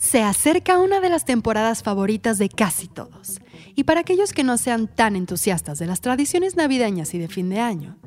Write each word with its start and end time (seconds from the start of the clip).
Se 0.00 0.22
acerca 0.22 0.78
una 0.78 0.98
de 1.00 1.10
las 1.10 1.26
temporadas 1.26 1.82
favoritas 1.82 2.38
de 2.38 2.48
casi 2.48 2.88
todos. 2.88 3.38
Y 3.74 3.84
para 3.84 4.00
aquellos 4.00 4.32
que 4.32 4.44
no 4.44 4.56
sean 4.56 4.88
tan 4.88 5.14
entusiastas 5.14 5.78
de 5.78 5.86
las 5.86 6.00
tradiciones 6.00 6.56
navideñas 6.56 7.12
y 7.12 7.18
de 7.18 7.28
fin 7.28 7.50
de 7.50 7.60
año, 7.60 7.98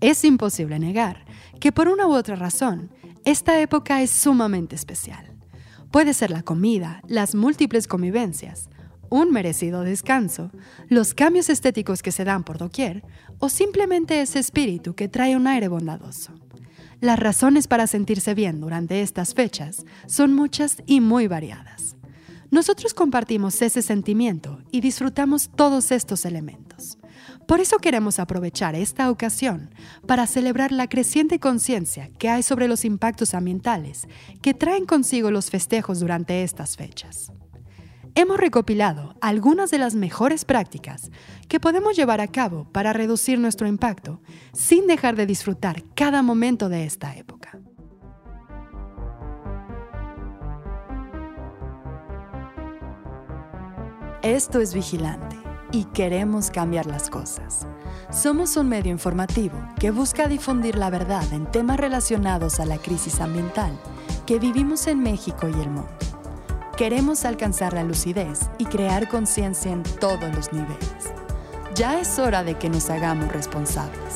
es 0.00 0.24
imposible 0.24 0.78
negar 0.78 1.24
que 1.58 1.72
por 1.72 1.88
una 1.88 2.06
u 2.06 2.12
otra 2.12 2.36
razón, 2.36 2.92
esta 3.24 3.60
época 3.60 4.00
es 4.00 4.12
sumamente 4.12 4.76
especial. 4.76 5.34
Puede 5.90 6.14
ser 6.14 6.30
la 6.30 6.44
comida, 6.44 7.02
las 7.08 7.34
múltiples 7.34 7.88
convivencias, 7.88 8.70
un 9.08 9.32
merecido 9.32 9.82
descanso, 9.82 10.52
los 10.88 11.14
cambios 11.14 11.50
estéticos 11.50 12.00
que 12.00 12.12
se 12.12 12.22
dan 12.22 12.44
por 12.44 12.58
doquier 12.58 13.02
o 13.40 13.48
simplemente 13.48 14.22
ese 14.22 14.38
espíritu 14.38 14.94
que 14.94 15.08
trae 15.08 15.34
un 15.34 15.48
aire 15.48 15.66
bondadoso. 15.66 16.32
Las 17.00 17.18
razones 17.18 17.66
para 17.66 17.86
sentirse 17.86 18.34
bien 18.34 18.60
durante 18.60 19.00
estas 19.00 19.32
fechas 19.32 19.86
son 20.06 20.34
muchas 20.34 20.82
y 20.84 21.00
muy 21.00 21.28
variadas. 21.28 21.96
Nosotros 22.50 22.92
compartimos 22.92 23.62
ese 23.62 23.80
sentimiento 23.80 24.60
y 24.70 24.82
disfrutamos 24.82 25.48
todos 25.56 25.92
estos 25.92 26.26
elementos. 26.26 26.98
Por 27.46 27.60
eso 27.60 27.78
queremos 27.78 28.18
aprovechar 28.18 28.74
esta 28.74 29.10
ocasión 29.10 29.74
para 30.06 30.26
celebrar 30.26 30.72
la 30.72 30.88
creciente 30.88 31.38
conciencia 31.38 32.10
que 32.18 32.28
hay 32.28 32.42
sobre 32.42 32.68
los 32.68 32.84
impactos 32.84 33.32
ambientales 33.32 34.06
que 34.42 34.52
traen 34.52 34.84
consigo 34.84 35.30
los 35.30 35.48
festejos 35.50 36.00
durante 36.00 36.42
estas 36.42 36.76
fechas 36.76 37.32
hemos 38.14 38.38
recopilado 38.38 39.14
algunas 39.20 39.70
de 39.70 39.78
las 39.78 39.94
mejores 39.94 40.44
prácticas 40.44 41.10
que 41.48 41.60
podemos 41.60 41.96
llevar 41.96 42.20
a 42.20 42.28
cabo 42.28 42.64
para 42.72 42.92
reducir 42.92 43.38
nuestro 43.38 43.66
impacto 43.66 44.20
sin 44.52 44.86
dejar 44.86 45.16
de 45.16 45.26
disfrutar 45.26 45.82
cada 45.94 46.22
momento 46.22 46.68
de 46.68 46.84
esta 46.84 47.16
época. 47.16 47.58
Esto 54.22 54.60
es 54.60 54.74
Vigilante 54.74 55.38
y 55.72 55.84
queremos 55.84 56.50
cambiar 56.50 56.86
las 56.86 57.08
cosas. 57.08 57.66
Somos 58.12 58.56
un 58.56 58.68
medio 58.68 58.90
informativo 58.90 59.56
que 59.78 59.90
busca 59.90 60.28
difundir 60.28 60.76
la 60.76 60.90
verdad 60.90 61.24
en 61.32 61.50
temas 61.50 61.78
relacionados 61.78 62.60
a 62.60 62.66
la 62.66 62.76
crisis 62.76 63.20
ambiental 63.20 63.72
que 64.26 64.38
vivimos 64.38 64.86
en 64.88 65.00
México 65.00 65.48
y 65.48 65.60
el 65.60 65.70
mundo 65.70 66.19
Queremos 66.80 67.26
alcanzar 67.26 67.74
la 67.74 67.84
lucidez 67.84 68.48
y 68.56 68.64
crear 68.64 69.06
conciencia 69.06 69.70
en 69.70 69.82
todos 69.82 70.34
los 70.34 70.50
niveles. 70.50 71.12
Ya 71.74 72.00
es 72.00 72.18
hora 72.18 72.42
de 72.42 72.54
que 72.54 72.70
nos 72.70 72.88
hagamos 72.88 73.30
responsables. 73.30 74.14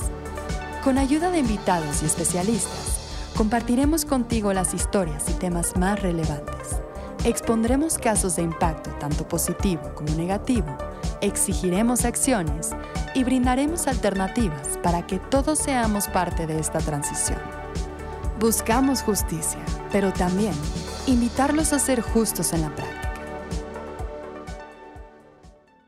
Con 0.83 0.97
ayuda 0.97 1.31
de 1.31 1.41
invitados 1.41 2.03
y 2.03 2.07
especialistas, 2.07 3.01
compartiremos 3.37 4.07
contigo 4.07 4.55
las 4.55 4.73
historias 4.73 5.29
y 5.29 5.35
temas 5.35 5.77
más 5.77 6.01
relevantes. 6.01 6.81
Expondremos 7.25 7.99
casos 7.99 8.37
de 8.37 8.45
impacto 8.45 8.93
tanto 8.93 9.29
positivo 9.29 9.83
como 9.95 10.15
negativo, 10.15 10.75
exigiremos 11.21 12.07
acciones 12.07 12.71
y 13.15 13.25
brindaremos 13.25 13.87
alternativas 13.89 14.79
para 14.83 15.07
que 15.07 15.19
todos 15.19 15.59
seamos 15.59 16.09
parte 16.09 16.47
de 16.47 16.59
esta 16.61 16.79
transición. 16.79 17.41
Buscamos 18.41 19.03
justicia, 19.03 19.61
pero 19.93 20.15
también 20.15 20.55
invitarlos 21.07 21.73
a 21.73 21.79
ser 21.79 22.01
justos 22.01 22.53
en 22.53 22.63
la 22.63 22.75
práctica. 22.75 23.13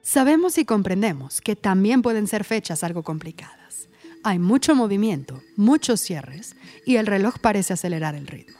Sabemos 0.02 0.58
y 0.58 0.64
comprendemos 0.64 1.40
que 1.40 1.56
también 1.56 2.02
pueden 2.02 2.26
ser 2.26 2.44
fechas 2.44 2.84
algo 2.84 3.02
complicadas. 3.02 3.88
Hay 4.22 4.38
mucho 4.38 4.74
movimiento, 4.74 5.42
muchos 5.56 6.00
cierres 6.00 6.56
y 6.84 6.96
el 6.96 7.06
reloj 7.06 7.38
parece 7.38 7.72
acelerar 7.72 8.14
el 8.14 8.26
ritmo. 8.26 8.58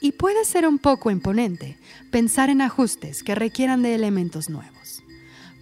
Y 0.00 0.12
puede 0.12 0.44
ser 0.44 0.66
un 0.66 0.78
poco 0.78 1.10
imponente 1.10 1.78
pensar 2.10 2.48
en 2.48 2.62
ajustes 2.62 3.22
que 3.22 3.34
requieran 3.34 3.82
de 3.82 3.94
elementos 3.94 4.48
nuevos. 4.48 5.02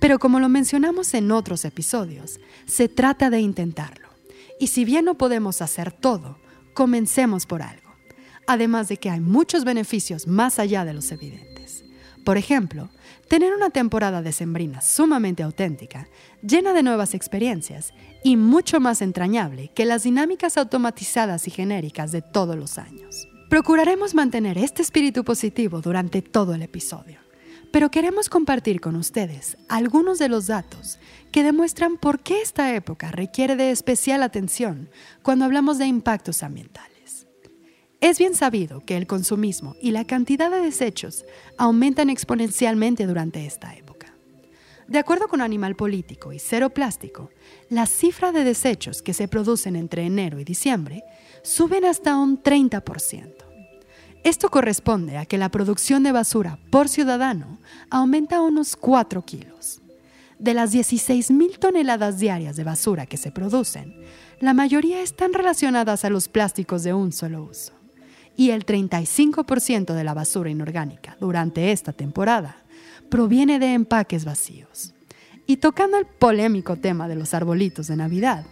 Pero 0.00 0.20
como 0.20 0.38
lo 0.38 0.48
mencionamos 0.48 1.12
en 1.14 1.32
otros 1.32 1.64
episodios, 1.64 2.38
se 2.66 2.88
trata 2.88 3.30
de 3.30 3.40
intentarlo. 3.40 4.08
Y 4.60 4.68
si 4.68 4.84
bien 4.84 5.04
no 5.04 5.14
podemos 5.14 5.60
hacer 5.60 5.90
todo, 5.90 6.38
comencemos 6.74 7.46
por 7.46 7.62
algo 7.62 7.87
además 8.48 8.88
de 8.88 8.96
que 8.96 9.10
hay 9.10 9.20
muchos 9.20 9.64
beneficios 9.64 10.26
más 10.26 10.58
allá 10.58 10.86
de 10.86 10.94
los 10.94 11.12
evidentes. 11.12 11.84
Por 12.24 12.38
ejemplo, 12.38 12.88
tener 13.28 13.52
una 13.54 13.68
temporada 13.68 14.22
decembrina 14.22 14.80
sumamente 14.80 15.42
auténtica, 15.42 16.08
llena 16.42 16.72
de 16.72 16.82
nuevas 16.82 17.12
experiencias 17.12 17.92
y 18.24 18.36
mucho 18.36 18.80
más 18.80 19.02
entrañable 19.02 19.68
que 19.74 19.84
las 19.84 20.02
dinámicas 20.02 20.56
automatizadas 20.56 21.46
y 21.46 21.50
genéricas 21.50 22.10
de 22.10 22.22
todos 22.22 22.56
los 22.56 22.78
años. 22.78 23.28
Procuraremos 23.50 24.14
mantener 24.14 24.56
este 24.56 24.80
espíritu 24.80 25.24
positivo 25.24 25.82
durante 25.82 26.22
todo 26.22 26.54
el 26.54 26.62
episodio, 26.62 27.20
pero 27.70 27.90
queremos 27.90 28.30
compartir 28.30 28.80
con 28.80 28.96
ustedes 28.96 29.58
algunos 29.68 30.18
de 30.18 30.30
los 30.30 30.46
datos 30.46 30.98
que 31.32 31.42
demuestran 31.42 31.98
por 31.98 32.20
qué 32.20 32.40
esta 32.40 32.74
época 32.74 33.10
requiere 33.10 33.56
de 33.56 33.72
especial 33.72 34.22
atención 34.22 34.88
cuando 35.22 35.44
hablamos 35.44 35.76
de 35.76 35.86
impactos 35.86 36.42
ambientales. 36.42 36.97
Es 38.00 38.20
bien 38.20 38.36
sabido 38.36 38.80
que 38.84 38.96
el 38.96 39.08
consumismo 39.08 39.74
y 39.82 39.90
la 39.90 40.04
cantidad 40.04 40.52
de 40.52 40.60
desechos 40.60 41.24
aumentan 41.56 42.10
exponencialmente 42.10 43.08
durante 43.08 43.44
esta 43.44 43.74
época. 43.74 44.14
De 44.86 45.00
acuerdo 45.00 45.26
con 45.26 45.40
Animal 45.40 45.74
Político 45.74 46.32
y 46.32 46.38
Cero 46.38 46.70
Plástico, 46.70 47.30
la 47.68 47.86
cifra 47.86 48.30
de 48.30 48.44
desechos 48.44 49.02
que 49.02 49.14
se 49.14 49.26
producen 49.26 49.74
entre 49.74 50.06
enero 50.06 50.38
y 50.38 50.44
diciembre 50.44 51.02
suben 51.42 51.84
hasta 51.84 52.16
un 52.16 52.40
30%. 52.40 53.32
Esto 54.22 54.48
corresponde 54.48 55.16
a 55.16 55.26
que 55.26 55.36
la 55.36 55.48
producción 55.48 56.04
de 56.04 56.12
basura 56.12 56.60
por 56.70 56.88
ciudadano 56.88 57.58
aumenta 57.90 58.42
unos 58.42 58.76
4 58.76 59.24
kilos. 59.24 59.80
De 60.38 60.54
las 60.54 60.72
16.000 60.72 61.58
toneladas 61.58 62.20
diarias 62.20 62.54
de 62.54 62.62
basura 62.62 63.06
que 63.06 63.16
se 63.16 63.32
producen, 63.32 63.96
la 64.38 64.54
mayoría 64.54 65.02
están 65.02 65.32
relacionadas 65.32 66.04
a 66.04 66.10
los 66.10 66.28
plásticos 66.28 66.84
de 66.84 66.94
un 66.94 67.10
solo 67.10 67.42
uso 67.42 67.77
y 68.38 68.52
el 68.52 68.64
35% 68.64 69.94
de 69.94 70.04
la 70.04 70.14
basura 70.14 70.48
inorgánica 70.48 71.16
durante 71.18 71.72
esta 71.72 71.92
temporada 71.92 72.62
proviene 73.10 73.58
de 73.58 73.74
empaques 73.74 74.24
vacíos. 74.24 74.94
Y 75.44 75.56
tocando 75.56 75.98
el 75.98 76.06
polémico 76.06 76.76
tema 76.76 77.08
de 77.08 77.16
los 77.16 77.34
arbolitos 77.34 77.88
de 77.88 77.96
Navidad, 77.96 78.46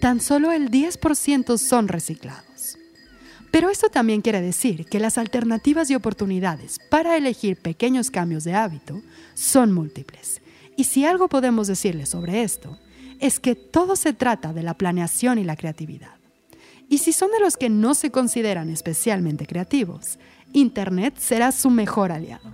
tan 0.00 0.20
solo 0.20 0.52
el 0.52 0.70
10% 0.70 1.58
son 1.58 1.88
reciclados. 1.88 2.78
Pero 3.50 3.68
esto 3.68 3.88
también 3.88 4.22
quiere 4.22 4.40
decir 4.40 4.86
que 4.86 5.00
las 5.00 5.18
alternativas 5.18 5.90
y 5.90 5.96
oportunidades 5.96 6.78
para 6.88 7.16
elegir 7.16 7.56
pequeños 7.56 8.12
cambios 8.12 8.44
de 8.44 8.54
hábito 8.54 9.02
son 9.34 9.72
múltiples. 9.72 10.40
Y 10.76 10.84
si 10.84 11.04
algo 11.04 11.28
podemos 11.28 11.66
decirles 11.66 12.10
sobre 12.10 12.44
esto, 12.44 12.78
es 13.18 13.40
que 13.40 13.56
todo 13.56 13.96
se 13.96 14.12
trata 14.12 14.52
de 14.52 14.62
la 14.62 14.74
planeación 14.74 15.38
y 15.38 15.44
la 15.44 15.56
creatividad. 15.56 16.21
Y 16.92 16.98
si 16.98 17.14
son 17.14 17.30
de 17.30 17.40
los 17.40 17.56
que 17.56 17.70
no 17.70 17.94
se 17.94 18.10
consideran 18.10 18.68
especialmente 18.68 19.46
creativos, 19.46 20.18
Internet 20.52 21.14
será 21.16 21.50
su 21.50 21.70
mejor 21.70 22.12
aliado, 22.12 22.52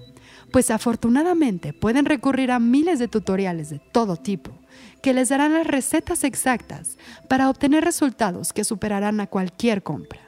pues 0.52 0.70
afortunadamente 0.70 1.72
pueden 1.72 2.04
recurrir 2.04 2.52
a 2.52 2.60
miles 2.60 3.00
de 3.00 3.08
tutoriales 3.08 3.68
de 3.68 3.80
todo 3.80 4.14
tipo 4.14 4.52
que 5.02 5.12
les 5.12 5.30
darán 5.30 5.54
las 5.54 5.66
recetas 5.66 6.22
exactas 6.22 6.98
para 7.28 7.50
obtener 7.50 7.82
resultados 7.82 8.52
que 8.52 8.62
superarán 8.62 9.18
a 9.18 9.26
cualquier 9.26 9.82
compra. 9.82 10.20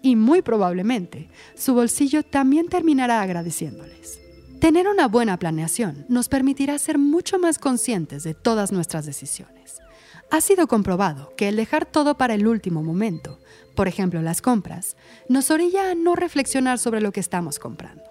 Y 0.00 0.14
muy 0.14 0.42
probablemente 0.42 1.28
su 1.56 1.74
bolsillo 1.74 2.22
también 2.22 2.68
terminará 2.68 3.20
agradeciéndoles. 3.20 4.20
Tener 4.60 4.86
una 4.86 5.08
buena 5.08 5.40
planeación 5.40 6.06
nos 6.08 6.28
permitirá 6.28 6.78
ser 6.78 6.98
mucho 6.98 7.40
más 7.40 7.58
conscientes 7.58 8.22
de 8.22 8.32
todas 8.34 8.70
nuestras 8.70 9.06
decisiones. 9.06 9.80
Ha 10.30 10.40
sido 10.40 10.66
comprobado 10.66 11.32
que 11.36 11.48
el 11.48 11.56
dejar 11.56 11.86
todo 11.86 12.16
para 12.16 12.34
el 12.34 12.46
último 12.46 12.82
momento 12.82 13.38
por 13.76 13.86
ejemplo 13.86 14.20
las 14.22 14.42
compras, 14.42 14.96
nos 15.28 15.52
orilla 15.52 15.92
a 15.92 15.94
no 15.94 16.16
reflexionar 16.16 16.80
sobre 16.80 17.00
lo 17.00 17.12
que 17.12 17.20
estamos 17.20 17.60
comprando, 17.60 18.02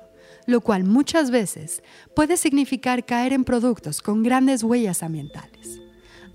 lo 0.46 0.62
cual 0.62 0.86
muchas 0.86 1.32
veces 1.32 1.84
puede 2.16 2.38
significar 2.38 3.04
caer 3.04 3.34
en 3.34 3.44
productos 3.44 4.02
con 4.02 4.24
grandes 4.24 4.64
huellas 4.64 5.04
ambientales. 5.04 5.82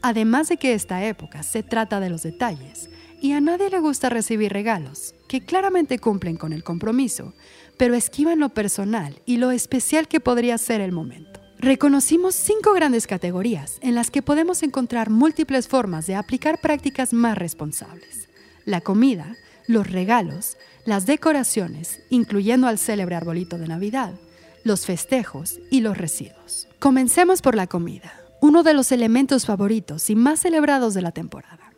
Además 0.03 0.49
de 0.49 0.59
que 0.59 0.75
esta 0.75 1.05
época 1.07 1.43
se 1.43 1.63
trata 1.63 2.01
de 2.01 2.11
los 2.11 2.23
detalles 2.23 2.91
y 3.23 3.33
a 3.33 3.41
nadie 3.41 3.71
le 3.71 3.81
gusta 3.81 4.09
recibir 4.09 4.53
regalos 4.53 5.15
que 5.29 5.43
claramente 5.43 5.99
cumplen 5.99 6.37
con 6.37 6.53
el 6.53 6.65
compromiso, 6.65 7.35
pero 7.77 7.95
esquivan 7.95 8.41
lo 8.41 8.49
personal 8.49 9.21
y 9.27 9.37
lo 9.37 9.51
especial 9.53 10.09
que 10.09 10.21
podría 10.21 10.59
ser 10.59 10.81
el 10.81 10.93
momento. 10.93 11.40
Reconocimos 11.63 12.35
cinco 12.37 12.73
grandes 12.73 13.07
categorías 13.07 13.77
en 13.83 13.95
las 13.95 14.11
que 14.11 14.23
podemos 14.23 14.63
encontrar 14.63 15.11
múltiples 15.11 15.69
formas 15.69 16.07
de 16.07 16.15
aplicar 16.15 16.59
prácticas 16.59 17.13
más 17.13 17.37
responsables 17.37 18.29
la 18.65 18.81
comida, 18.81 19.37
los 19.67 19.91
regalos, 19.91 20.57
las 20.87 21.05
decoraciones, 21.05 22.01
incluyendo 22.09 22.67
al 22.67 22.79
célebre 22.79 23.15
arbolito 23.15 23.59
de 23.59 23.69
Navidad, 23.69 24.15
los 24.65 24.87
festejos 24.87 25.59
y 25.71 25.83
los 25.83 25.99
residuos. 25.99 26.67
Comencemos 26.79 27.43
por 27.43 27.55
la 27.55 27.67
comida, 27.67 28.13
uno 28.41 28.63
de 28.63 28.73
los 28.73 28.91
elementos 28.91 29.45
favoritos 29.45 30.09
y 30.09 30.17
más 30.17 30.41
celebrados 30.41 30.95
de 30.95 31.03
la 31.03 31.13
temporada. 31.13 31.73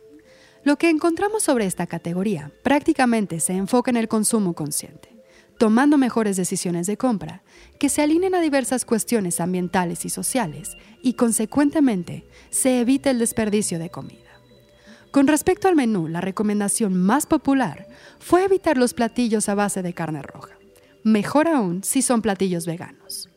Lo 0.63 0.77
que 0.77 0.89
encontramos 0.89 1.43
sobre 1.43 1.65
esta 1.65 1.87
categoría 1.87 2.51
prácticamente 2.63 3.41
se 3.41 3.53
enfoca 3.53 3.91
en 3.91 3.97
el 3.97 4.07
consumo 4.07 4.53
consciente, 4.53 5.12
tomando 5.57 5.97
mejores 5.97 6.37
decisiones 6.37 6.87
de 6.87 6.97
compra, 6.97 7.43
que 7.79 7.89
se 7.89 8.01
alineen 8.01 8.35
a 8.35 8.41
diversas 8.41 8.85
cuestiones 8.85 9.39
ambientales 9.39 10.05
y 10.05 10.09
sociales 10.09 10.77
y, 11.01 11.13
consecuentemente, 11.13 12.25
se 12.49 12.79
evite 12.79 13.09
el 13.09 13.19
desperdicio 13.19 13.79
de 13.79 13.89
comida. 13.89 14.19
Con 15.11 15.27
respecto 15.27 15.67
al 15.67 15.75
menú, 15.75 16.07
la 16.07 16.21
recomendación 16.21 16.95
más 16.95 17.25
popular 17.25 17.87
fue 18.19 18.45
evitar 18.45 18.77
los 18.77 18.93
platillos 18.93 19.47
a 19.47 19.55
base 19.55 19.83
de 19.83 19.93
carne 19.93 20.21
roja, 20.21 20.57
mejor 21.03 21.47
aún 21.47 21.83
si 21.83 22.01
son 22.01 22.21
platillos 22.21 22.65
veganos. 22.65 23.29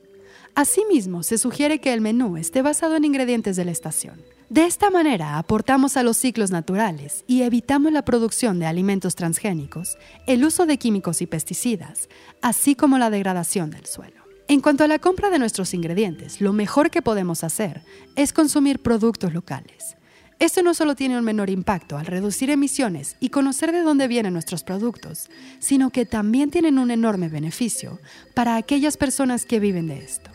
Asimismo, 0.57 1.23
se 1.23 1.37
sugiere 1.37 1.81
que 1.81 1.93
el 1.93 2.01
menú 2.01 2.39
esté 2.39 2.63
basado 2.63 2.97
en 2.97 3.05
ingredientes 3.05 3.57
de 3.57 3.67
la 3.67 3.73
estación. 3.73 4.23
De 4.49 4.65
esta 4.65 4.89
manera 4.89 5.37
aportamos 5.37 5.99
a 5.99 6.03
los 6.03 6.17
ciclos 6.17 6.51
naturales 6.51 7.25
y 7.27 7.43
evitamos 7.43 7.93
la 7.93 8.07
producción 8.07 8.59
de 8.59 8.65
alimentos 8.65 9.17
transgénicos, 9.17 9.99
el 10.27 10.43
uso 10.47 10.65
de 10.65 10.79
químicos 10.79 11.21
y 11.21 11.27
pesticidas, 11.27 12.09
así 12.41 12.75
como 12.75 12.97
la 12.97 13.11
degradación 13.11 13.71
del 13.71 13.85
suelo. 13.85 14.23
En 14.49 14.63
cuanto 14.63 14.83
a 14.83 14.89
la 14.89 14.99
compra 14.99 15.29
de 15.29 15.39
nuestros 15.39 15.75
ingredientes, 15.75 16.41
lo 16.41 16.55
mejor 16.55 16.91
que 16.91 17.03
podemos 17.03 17.45
hacer 17.45 17.83
es 18.15 18.33
consumir 18.33 18.81
productos 18.81 19.35
locales. 19.35 19.99
Esto 20.39 20.63
no 20.63 20.73
solo 20.73 20.95
tiene 20.95 21.19
un 21.19 21.25
menor 21.25 21.51
impacto 21.51 21.99
al 21.99 22.07
reducir 22.07 22.49
emisiones 22.49 23.17
y 23.21 23.29
conocer 23.29 23.73
de 23.73 23.83
dónde 23.83 24.09
vienen 24.09 24.33
nuestros 24.33 24.65
productos, 24.65 25.29
sino 25.59 25.91
que 25.91 26.07
también 26.07 26.51
tienen 26.51 26.79
un 26.79 26.91
enorme 26.91 27.29
beneficio 27.29 28.01
para 28.33 28.57
aquellas 28.57 28.97
personas 28.97 29.45
que 29.45 29.61
viven 29.61 29.89
de 29.89 29.99
esto. 29.99 30.31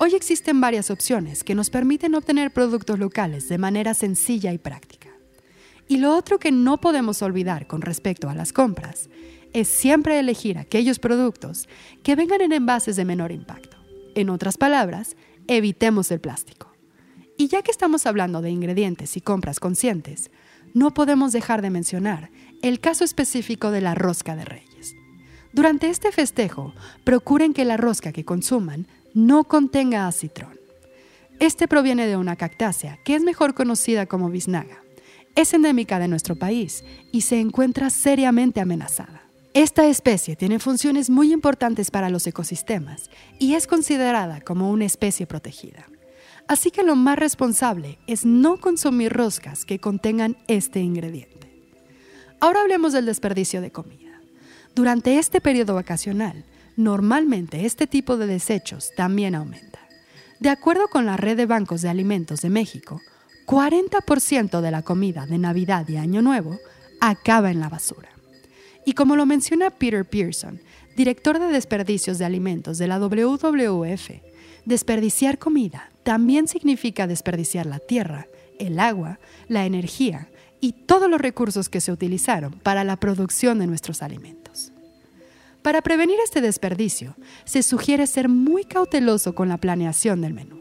Hoy 0.00 0.14
existen 0.14 0.60
varias 0.60 0.92
opciones 0.92 1.42
que 1.42 1.56
nos 1.56 1.70
permiten 1.70 2.14
obtener 2.14 2.52
productos 2.52 3.00
locales 3.00 3.48
de 3.48 3.58
manera 3.58 3.94
sencilla 3.94 4.52
y 4.52 4.58
práctica. 4.58 5.08
Y 5.88 5.96
lo 5.96 6.14
otro 6.14 6.38
que 6.38 6.52
no 6.52 6.78
podemos 6.78 7.20
olvidar 7.20 7.66
con 7.66 7.82
respecto 7.82 8.30
a 8.30 8.34
las 8.36 8.52
compras 8.52 9.10
es 9.52 9.66
siempre 9.66 10.20
elegir 10.20 10.56
aquellos 10.56 11.00
productos 11.00 11.68
que 12.04 12.14
vengan 12.14 12.42
en 12.42 12.52
envases 12.52 12.94
de 12.94 13.04
menor 13.04 13.32
impacto. 13.32 13.76
En 14.14 14.30
otras 14.30 14.56
palabras, 14.56 15.16
evitemos 15.48 16.12
el 16.12 16.20
plástico. 16.20 16.72
Y 17.36 17.48
ya 17.48 17.62
que 17.62 17.72
estamos 17.72 18.06
hablando 18.06 18.40
de 18.40 18.50
ingredientes 18.50 19.16
y 19.16 19.20
compras 19.20 19.58
conscientes, 19.58 20.30
no 20.74 20.94
podemos 20.94 21.32
dejar 21.32 21.60
de 21.60 21.70
mencionar 21.70 22.30
el 22.62 22.78
caso 22.78 23.02
específico 23.02 23.72
de 23.72 23.80
la 23.80 23.96
rosca 23.96 24.36
de 24.36 24.44
reyes. 24.44 24.94
Durante 25.52 25.88
este 25.88 26.12
festejo, 26.12 26.72
procuren 27.02 27.52
que 27.52 27.64
la 27.64 27.76
rosca 27.76 28.12
que 28.12 28.24
consuman 28.24 28.86
no 29.14 29.44
contenga 29.44 30.06
acitrón. 30.06 30.58
Este 31.40 31.68
proviene 31.68 32.06
de 32.06 32.16
una 32.16 32.36
cactácea 32.36 32.98
que 33.04 33.14
es 33.14 33.22
mejor 33.22 33.54
conocida 33.54 34.06
como 34.06 34.30
biznaga. 34.30 34.82
Es 35.36 35.54
endémica 35.54 35.98
de 35.98 36.08
nuestro 36.08 36.36
país 36.36 36.84
y 37.12 37.20
se 37.20 37.38
encuentra 37.38 37.90
seriamente 37.90 38.60
amenazada. 38.60 39.22
Esta 39.54 39.86
especie 39.86 40.36
tiene 40.36 40.58
funciones 40.58 41.10
muy 41.10 41.32
importantes 41.32 41.90
para 41.90 42.10
los 42.10 42.26
ecosistemas 42.26 43.10
y 43.38 43.54
es 43.54 43.66
considerada 43.66 44.40
como 44.40 44.70
una 44.70 44.84
especie 44.84 45.26
protegida. 45.26 45.86
Así 46.48 46.70
que 46.70 46.82
lo 46.82 46.96
más 46.96 47.18
responsable 47.18 47.98
es 48.06 48.24
no 48.24 48.58
consumir 48.58 49.12
roscas 49.12 49.64
que 49.64 49.78
contengan 49.78 50.36
este 50.48 50.80
ingrediente. 50.80 51.52
Ahora 52.40 52.62
hablemos 52.62 52.92
del 52.92 53.06
desperdicio 53.06 53.60
de 53.60 53.70
comida. 53.70 54.20
Durante 54.74 55.18
este 55.18 55.40
periodo 55.40 55.74
vacacional, 55.74 56.44
Normalmente 56.78 57.66
este 57.66 57.88
tipo 57.88 58.16
de 58.16 58.28
desechos 58.28 58.92
también 58.96 59.34
aumenta. 59.34 59.80
De 60.38 60.48
acuerdo 60.48 60.86
con 60.86 61.06
la 61.06 61.16
Red 61.16 61.36
de 61.36 61.44
Bancos 61.44 61.82
de 61.82 61.88
Alimentos 61.88 62.40
de 62.40 62.50
México, 62.50 63.00
40% 63.48 64.60
de 64.60 64.70
la 64.70 64.82
comida 64.82 65.26
de 65.26 65.38
Navidad 65.38 65.88
y 65.88 65.96
Año 65.96 66.22
Nuevo 66.22 66.56
acaba 67.00 67.50
en 67.50 67.58
la 67.58 67.68
basura. 67.68 68.10
Y 68.86 68.92
como 68.92 69.16
lo 69.16 69.26
menciona 69.26 69.70
Peter 69.70 70.04
Pearson, 70.04 70.60
director 70.96 71.40
de 71.40 71.48
desperdicios 71.48 72.16
de 72.18 72.26
alimentos 72.26 72.78
de 72.78 72.86
la 72.86 73.00
WWF, 73.00 74.10
desperdiciar 74.64 75.40
comida 75.40 75.90
también 76.04 76.46
significa 76.46 77.08
desperdiciar 77.08 77.66
la 77.66 77.80
tierra, 77.80 78.28
el 78.60 78.78
agua, 78.78 79.18
la 79.48 79.66
energía 79.66 80.28
y 80.60 80.74
todos 80.86 81.10
los 81.10 81.20
recursos 81.20 81.68
que 81.68 81.80
se 81.80 81.90
utilizaron 81.90 82.52
para 82.60 82.84
la 82.84 82.94
producción 82.94 83.58
de 83.58 83.66
nuestros 83.66 84.00
alimentos. 84.00 84.70
Para 85.68 85.82
prevenir 85.82 86.16
este 86.24 86.40
desperdicio, 86.40 87.14
se 87.44 87.62
sugiere 87.62 88.06
ser 88.06 88.30
muy 88.30 88.64
cauteloso 88.64 89.34
con 89.34 89.50
la 89.50 89.58
planeación 89.58 90.22
del 90.22 90.32
menú, 90.32 90.56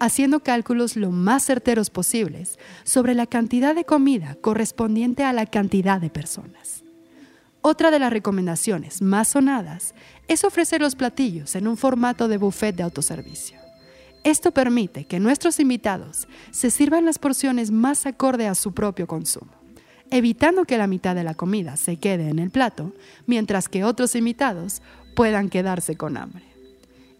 haciendo 0.00 0.40
cálculos 0.40 0.96
lo 0.96 1.10
más 1.10 1.44
certeros 1.44 1.90
posibles 1.90 2.58
sobre 2.82 3.14
la 3.14 3.26
cantidad 3.26 3.74
de 3.74 3.84
comida 3.84 4.38
correspondiente 4.40 5.22
a 5.22 5.34
la 5.34 5.44
cantidad 5.44 6.00
de 6.00 6.08
personas. 6.08 6.82
Otra 7.60 7.90
de 7.90 7.98
las 7.98 8.10
recomendaciones 8.10 9.02
más 9.02 9.28
sonadas 9.28 9.94
es 10.28 10.44
ofrecer 10.44 10.80
los 10.80 10.96
platillos 10.96 11.54
en 11.54 11.68
un 11.68 11.76
formato 11.76 12.26
de 12.26 12.38
buffet 12.38 12.74
de 12.74 12.84
autoservicio. 12.84 13.58
Esto 14.24 14.52
permite 14.52 15.04
que 15.04 15.20
nuestros 15.20 15.60
invitados 15.60 16.26
se 16.52 16.70
sirvan 16.70 17.04
las 17.04 17.18
porciones 17.18 17.70
más 17.70 18.06
acorde 18.06 18.48
a 18.48 18.54
su 18.54 18.72
propio 18.72 19.06
consumo 19.06 19.57
evitando 20.10 20.64
que 20.64 20.78
la 20.78 20.86
mitad 20.86 21.14
de 21.14 21.24
la 21.24 21.34
comida 21.34 21.76
se 21.76 21.96
quede 21.96 22.28
en 22.28 22.38
el 22.38 22.50
plato, 22.50 22.92
mientras 23.26 23.68
que 23.68 23.84
otros 23.84 24.14
invitados 24.14 24.82
puedan 25.14 25.48
quedarse 25.48 25.96
con 25.96 26.16
hambre. 26.16 26.44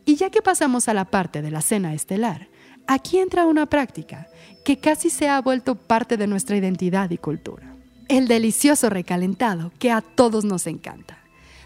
Y 0.05 0.17
ya 0.17 0.31
que 0.31 0.43
pasamos 0.43 0.89
a 0.89 0.95
la 0.95 1.05
parte 1.05 1.43
de 1.43 1.51
la 1.51 1.61
cena 1.61 1.95
estelar, 1.95 2.49
aquí 2.87 3.19
entra 3.19 3.47
una 3.47 3.67
práctica 3.67 4.29
que 4.65 4.79
casi 4.79 5.11
se 5.11 5.29
ha 5.29 5.41
vuelto 5.41 5.75
parte 5.75 6.17
de 6.17 6.27
nuestra 6.27 6.57
identidad 6.57 7.11
y 7.11 7.19
cultura. 7.19 7.75
El 8.09 8.27
delicioso 8.27 8.89
recalentado 8.89 9.71
que 9.79 9.91
a 9.91 10.01
todos 10.01 10.45
nos 10.45 10.67
encanta. 10.67 11.19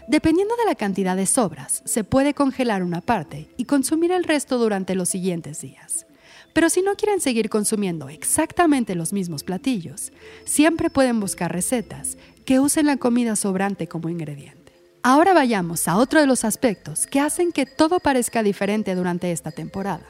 Dependiendo 0.07 0.55
de 0.57 0.65
la 0.65 0.75
cantidad 0.75 1.15
de 1.15 1.25
sobras, 1.25 1.81
se 1.85 2.03
puede 2.03 2.33
congelar 2.33 2.83
una 2.83 2.99
parte 2.99 3.49
y 3.55 3.63
consumir 3.63 4.11
el 4.11 4.25
resto 4.25 4.57
durante 4.57 4.95
los 4.95 5.07
siguientes 5.07 5.61
días. 5.61 6.05
Pero 6.51 6.69
si 6.69 6.81
no 6.81 6.95
quieren 6.95 7.21
seguir 7.21 7.49
consumiendo 7.49 8.09
exactamente 8.09 8.95
los 8.95 9.13
mismos 9.13 9.43
platillos, 9.43 10.11
siempre 10.45 10.89
pueden 10.89 11.19
buscar 11.19 11.51
recetas 11.51 12.17
que 12.45 12.59
usen 12.59 12.87
la 12.87 12.97
comida 12.97 13.35
sobrante 13.35 13.87
como 13.87 14.09
ingrediente. 14.09 14.73
Ahora 15.01 15.33
vayamos 15.33 15.87
a 15.87 15.97
otro 15.97 16.19
de 16.19 16.27
los 16.27 16.45
aspectos 16.45 17.07
que 17.07 17.19
hacen 17.19 17.51
que 17.51 17.65
todo 17.65 17.99
parezca 17.99 18.43
diferente 18.43 18.95
durante 18.95 19.31
esta 19.31 19.51
temporada, 19.51 20.05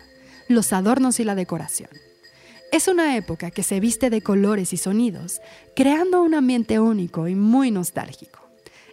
los 0.48 0.74
adornos 0.74 1.20
y 1.20 1.24
la 1.24 1.36
decoración. 1.36 1.90
Es 2.72 2.88
una 2.88 3.16
época 3.18 3.52
que 3.52 3.64
se 3.64 3.80
viste 3.80 4.10
de 4.10 4.22
colores 4.22 4.74
y 4.74 4.78
sonidos, 4.78 5.42
creando 5.76 6.24
un 6.24 6.34
ambiente 6.34 6.80
único 6.80 7.28
y 7.28 7.36
muy 7.36 7.70
nostálgico. 7.70 8.40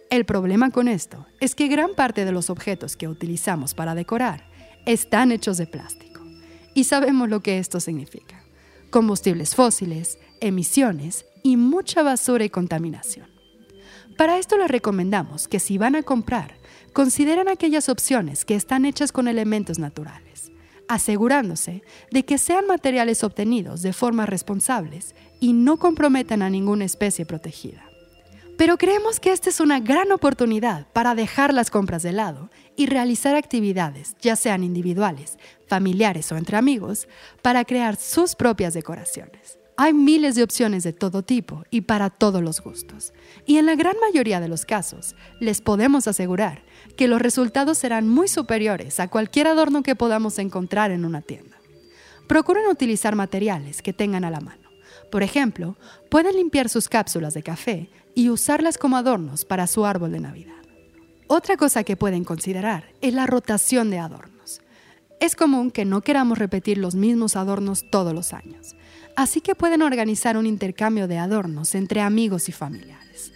El 0.09 0.25
problema 0.25 0.71
con 0.71 0.87
esto 0.87 1.25
es 1.39 1.55
que 1.55 1.67
gran 1.67 1.95
parte 1.95 2.25
de 2.25 2.31
los 2.31 2.49
objetos 2.49 2.97
que 2.97 3.07
utilizamos 3.07 3.73
para 3.73 3.95
decorar 3.95 4.43
están 4.85 5.31
hechos 5.31 5.57
de 5.57 5.67
plástico 5.67 6.10
y 6.73 6.85
sabemos 6.85 7.29
lo 7.29 7.41
que 7.41 7.57
esto 7.57 7.79
significa. 7.79 8.43
Combustibles 8.89 9.55
fósiles, 9.55 10.19
emisiones 10.39 11.25
y 11.43 11.57
mucha 11.57 12.03
basura 12.03 12.43
y 12.43 12.49
contaminación. 12.49 13.29
Para 14.17 14.37
esto 14.37 14.57
les 14.57 14.69
recomendamos 14.69 15.47
que 15.47 15.59
si 15.59 15.77
van 15.77 15.95
a 15.95 16.03
comprar, 16.03 16.55
consideren 16.93 17.47
aquellas 17.47 17.89
opciones 17.89 18.45
que 18.45 18.55
están 18.55 18.85
hechas 18.85 19.11
con 19.11 19.27
elementos 19.27 19.79
naturales, 19.79 20.51
asegurándose 20.87 21.83
de 22.11 22.25
que 22.25 22.37
sean 22.37 22.67
materiales 22.67 23.23
obtenidos 23.23 23.81
de 23.81 23.93
formas 23.93 24.29
responsables 24.29 25.15
y 25.39 25.53
no 25.53 25.77
comprometan 25.77 26.41
a 26.41 26.49
ninguna 26.49 26.85
especie 26.85 27.25
protegida. 27.25 27.90
Pero 28.61 28.77
creemos 28.77 29.19
que 29.19 29.31
esta 29.31 29.49
es 29.49 29.59
una 29.59 29.79
gran 29.79 30.11
oportunidad 30.11 30.85
para 30.93 31.15
dejar 31.15 31.51
las 31.51 31.71
compras 31.71 32.03
de 32.03 32.11
lado 32.11 32.51
y 32.75 32.85
realizar 32.85 33.35
actividades, 33.35 34.15
ya 34.21 34.35
sean 34.35 34.63
individuales, 34.63 35.39
familiares 35.65 36.31
o 36.31 36.37
entre 36.37 36.57
amigos, 36.57 37.07
para 37.41 37.65
crear 37.65 37.95
sus 37.95 38.35
propias 38.35 38.75
decoraciones. 38.75 39.57
Hay 39.77 39.95
miles 39.95 40.35
de 40.35 40.43
opciones 40.43 40.83
de 40.83 40.93
todo 40.93 41.23
tipo 41.23 41.63
y 41.71 41.81
para 41.81 42.11
todos 42.11 42.43
los 42.43 42.61
gustos. 42.61 43.13
Y 43.47 43.57
en 43.57 43.65
la 43.65 43.73
gran 43.73 43.95
mayoría 43.99 44.39
de 44.39 44.47
los 44.47 44.63
casos, 44.63 45.15
les 45.39 45.59
podemos 45.59 46.07
asegurar 46.07 46.61
que 46.95 47.07
los 47.07 47.19
resultados 47.19 47.79
serán 47.79 48.07
muy 48.07 48.27
superiores 48.27 48.99
a 48.99 49.07
cualquier 49.07 49.47
adorno 49.47 49.81
que 49.81 49.95
podamos 49.95 50.37
encontrar 50.37 50.91
en 50.91 51.03
una 51.03 51.23
tienda. 51.23 51.57
Procuren 52.27 52.67
utilizar 52.67 53.15
materiales 53.15 53.81
que 53.81 53.91
tengan 53.91 54.23
a 54.23 54.29
la 54.29 54.39
mano. 54.39 54.69
Por 55.11 55.23
ejemplo, 55.23 55.77
pueden 56.09 56.35
limpiar 56.35 56.69
sus 56.69 56.87
cápsulas 56.87 57.33
de 57.33 57.41
café 57.43 57.89
y 58.15 58.29
usarlas 58.29 58.77
como 58.77 58.97
adornos 58.97 59.45
para 59.45 59.67
su 59.67 59.85
árbol 59.85 60.11
de 60.11 60.19
Navidad. 60.19 60.53
Otra 61.27 61.55
cosa 61.55 61.83
que 61.83 61.95
pueden 61.95 62.23
considerar 62.23 62.93
es 63.01 63.13
la 63.13 63.25
rotación 63.25 63.89
de 63.89 63.99
adornos. 63.99 64.61
Es 65.19 65.35
común 65.35 65.71
que 65.71 65.85
no 65.85 66.01
queramos 66.01 66.37
repetir 66.37 66.77
los 66.77 66.95
mismos 66.95 67.35
adornos 67.35 67.89
todos 67.89 68.13
los 68.13 68.33
años, 68.33 68.75
así 69.15 69.39
que 69.39 69.55
pueden 69.55 69.81
organizar 69.81 70.35
un 70.35 70.45
intercambio 70.45 71.07
de 71.07 71.17
adornos 71.17 71.75
entre 71.75 72.01
amigos 72.01 72.49
y 72.49 72.51
familiares. 72.51 73.31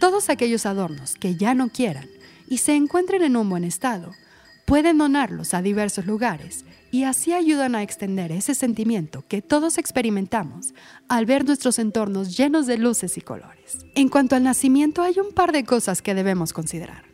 Todos 0.00 0.28
aquellos 0.28 0.66
adornos 0.66 1.14
que 1.14 1.36
ya 1.36 1.54
no 1.54 1.68
quieran 1.68 2.08
y 2.48 2.58
se 2.58 2.74
encuentren 2.74 3.22
en 3.22 3.36
un 3.36 3.48
buen 3.48 3.64
estado, 3.64 4.12
pueden 4.66 4.98
donarlos 4.98 5.54
a 5.54 5.62
diversos 5.62 6.06
lugares 6.06 6.64
y 6.90 7.04
así 7.04 7.32
ayudan 7.32 7.74
a 7.74 7.82
extender 7.82 8.32
ese 8.32 8.54
sentimiento 8.54 9.24
que 9.28 9.42
todos 9.42 9.78
experimentamos 9.78 10.74
al 11.08 11.26
ver 11.26 11.44
nuestros 11.44 11.78
entornos 11.78 12.36
llenos 12.36 12.66
de 12.66 12.78
luces 12.78 13.16
y 13.16 13.20
colores. 13.20 13.78
En 13.94 14.08
cuanto 14.08 14.36
al 14.36 14.42
nacimiento, 14.42 15.02
hay 15.02 15.18
un 15.18 15.32
par 15.32 15.52
de 15.52 15.64
cosas 15.64 16.02
que 16.02 16.14
debemos 16.14 16.52
considerar. 16.52 17.04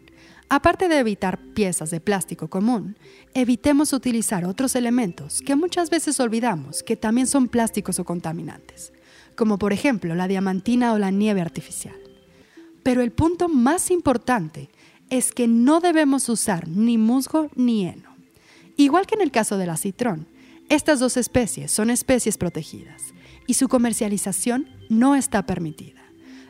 Aparte 0.48 0.88
de 0.88 0.98
evitar 0.98 1.38
piezas 1.54 1.90
de 1.90 2.00
plástico 2.00 2.48
común, 2.48 2.96
evitemos 3.34 3.92
utilizar 3.92 4.44
otros 4.44 4.76
elementos 4.76 5.42
que 5.42 5.56
muchas 5.56 5.90
veces 5.90 6.20
olvidamos 6.20 6.84
que 6.84 6.96
también 6.96 7.26
son 7.26 7.48
plásticos 7.48 7.98
o 7.98 8.04
contaminantes, 8.04 8.92
como 9.34 9.58
por 9.58 9.72
ejemplo 9.72 10.14
la 10.14 10.28
diamantina 10.28 10.92
o 10.92 10.98
la 10.98 11.10
nieve 11.10 11.40
artificial. 11.40 11.96
Pero 12.84 13.02
el 13.02 13.10
punto 13.10 13.48
más 13.48 13.90
importante 13.90 14.70
es 15.10 15.32
que 15.32 15.48
no 15.48 15.80
debemos 15.80 16.28
usar 16.28 16.68
ni 16.68 16.96
musgo 16.96 17.50
ni 17.56 17.88
heno. 17.88 18.15
Igual 18.76 19.06
que 19.06 19.14
en 19.14 19.22
el 19.22 19.30
caso 19.30 19.58
del 19.58 19.70
acitrón, 19.70 20.26
estas 20.68 21.00
dos 21.00 21.16
especies 21.16 21.70
son 21.70 21.90
especies 21.90 22.36
protegidas 22.36 23.14
y 23.46 23.54
su 23.54 23.68
comercialización 23.68 24.68
no 24.88 25.14
está 25.14 25.46
permitida, 25.46 26.02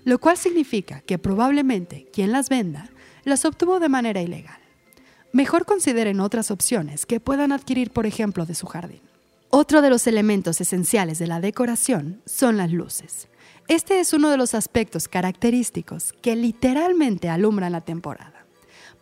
lo 0.05 0.19
cual 0.19 0.37
significa 0.37 1.01
que 1.03 1.19
probablemente 1.19 2.09
quien 2.13 2.33
las 2.33 2.49
venda 2.49 2.91
las 3.25 3.45
obtuvo 3.45 3.81
de 3.81 3.89
manera 3.89 4.23
ilegal. 4.23 4.59
Mejor 5.33 5.67
consideren 5.67 6.21
otras 6.21 6.51
opciones 6.51 7.05
que 7.05 7.21
puedan 7.21 7.53
adquirir, 7.53 7.91
por 7.91 8.07
ejemplo, 8.07 8.47
de 8.47 8.55
su 8.55 8.67
jardín. 8.67 9.03
Otro 9.51 9.83
de 9.83 9.91
los 9.91 10.07
elementos 10.07 10.61
esenciales 10.61 11.19
de 11.19 11.27
la 11.27 11.41
decoración 11.41 12.23
son 12.25 12.57
las 12.57 12.73
luces. 12.73 13.29
Este 13.69 14.01
es 14.01 14.13
uno 14.13 14.31
de 14.31 14.37
los 14.37 14.55
aspectos 14.55 15.09
característicos 15.09 16.13
que 16.23 16.37
literalmente 16.37 17.29
alumbran 17.29 17.73
la 17.73 17.81
temporada. 17.83 18.36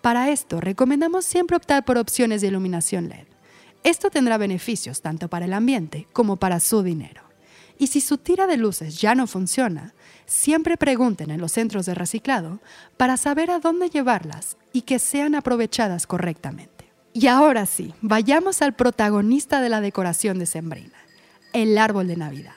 Para 0.05 0.29
esto, 0.29 0.61
recomendamos 0.61 1.25
siempre 1.25 1.57
optar 1.57 1.83
por 1.87 1.97
opciones 1.97 2.43
de 2.43 2.49
iluminación 2.49 3.09
LED. 3.09 3.27
Esto 3.85 4.11
tendrá 4.11 4.37
beneficios 4.37 5.01
tanto 5.01 5.29
para 5.31 5.47
el 5.47 5.55
ambiente 5.55 6.09
como 6.13 6.37
para 6.37 6.61
su 6.61 6.83
dinero. 6.83 7.23
Y 7.79 7.87
si 7.87 8.03
su 8.03 8.19
tira 8.19 8.47
de 8.47 8.59
luces 8.59 9.01
ya 9.01 9.15
no 9.15 9.27
funciona, 9.27 9.95
siempre 10.27 10.77
pregunten 10.77 11.31
en 11.31 11.41
los 11.41 11.53
centros 11.53 11.87
de 11.87 11.95
reciclado 11.95 12.61
para 12.99 13.17
saber 13.17 13.51
a 13.51 13.61
dónde 13.61 13.89
llevarlas 13.89 14.59
y 14.75 14.83
que 14.83 14.99
sean 14.99 15.35
aprovechadas 15.35 16.07
correctamente. 16.07 16.93
Y 17.15 17.29
ahora 17.29 17.65
sí, 17.65 17.95
vayamos 18.03 18.61
al 18.61 18.75
protagonista 18.75 19.63
de 19.63 19.71
la 19.71 19.81
decoración 19.81 20.39
de 20.39 20.45
Sembrina, 20.45 20.99
el 21.55 21.79
árbol 21.79 22.09
de 22.09 22.19
Navidad. 22.19 22.57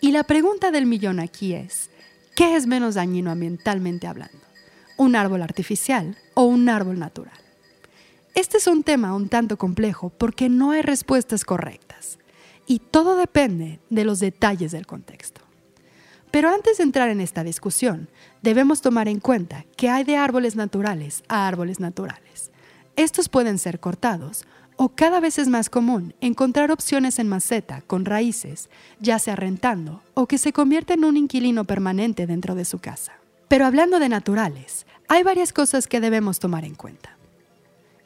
Y 0.00 0.12
la 0.12 0.24
pregunta 0.24 0.70
del 0.70 0.86
millón 0.86 1.20
aquí 1.20 1.52
es, 1.52 1.90
¿qué 2.34 2.56
es 2.56 2.66
menos 2.66 2.94
dañino 2.94 3.30
ambientalmente 3.30 4.06
hablando? 4.06 4.47
¿Un 4.98 5.14
árbol 5.14 5.42
artificial 5.42 6.18
o 6.34 6.42
un 6.42 6.68
árbol 6.68 6.98
natural? 6.98 7.38
Este 8.34 8.56
es 8.56 8.66
un 8.66 8.82
tema 8.82 9.14
un 9.14 9.28
tanto 9.28 9.56
complejo 9.56 10.10
porque 10.10 10.48
no 10.48 10.72
hay 10.72 10.82
respuestas 10.82 11.44
correctas 11.44 12.18
y 12.66 12.80
todo 12.80 13.14
depende 13.14 13.78
de 13.90 14.04
los 14.04 14.18
detalles 14.18 14.72
del 14.72 14.88
contexto. 14.88 15.40
Pero 16.32 16.48
antes 16.48 16.78
de 16.78 16.82
entrar 16.82 17.10
en 17.10 17.20
esta 17.20 17.44
discusión, 17.44 18.08
debemos 18.42 18.80
tomar 18.80 19.06
en 19.06 19.20
cuenta 19.20 19.64
que 19.76 19.88
hay 19.88 20.02
de 20.02 20.16
árboles 20.16 20.56
naturales 20.56 21.22
a 21.28 21.46
árboles 21.46 21.78
naturales. 21.78 22.50
Estos 22.96 23.28
pueden 23.28 23.58
ser 23.58 23.78
cortados 23.78 24.46
o 24.74 24.88
cada 24.88 25.20
vez 25.20 25.38
es 25.38 25.46
más 25.46 25.70
común 25.70 26.12
encontrar 26.20 26.72
opciones 26.72 27.20
en 27.20 27.28
maceta 27.28 27.82
con 27.82 28.04
raíces, 28.04 28.68
ya 28.98 29.20
sea 29.20 29.36
rentando 29.36 30.02
o 30.14 30.26
que 30.26 30.38
se 30.38 30.52
convierte 30.52 30.94
en 30.94 31.04
un 31.04 31.16
inquilino 31.16 31.62
permanente 31.62 32.26
dentro 32.26 32.56
de 32.56 32.64
su 32.64 32.80
casa. 32.80 33.17
Pero 33.48 33.66
hablando 33.66 33.98
de 33.98 34.08
naturales, 34.08 34.86
hay 35.08 35.22
varias 35.22 35.52
cosas 35.52 35.86
que 35.86 36.00
debemos 36.00 36.38
tomar 36.38 36.64
en 36.64 36.74
cuenta. 36.74 37.16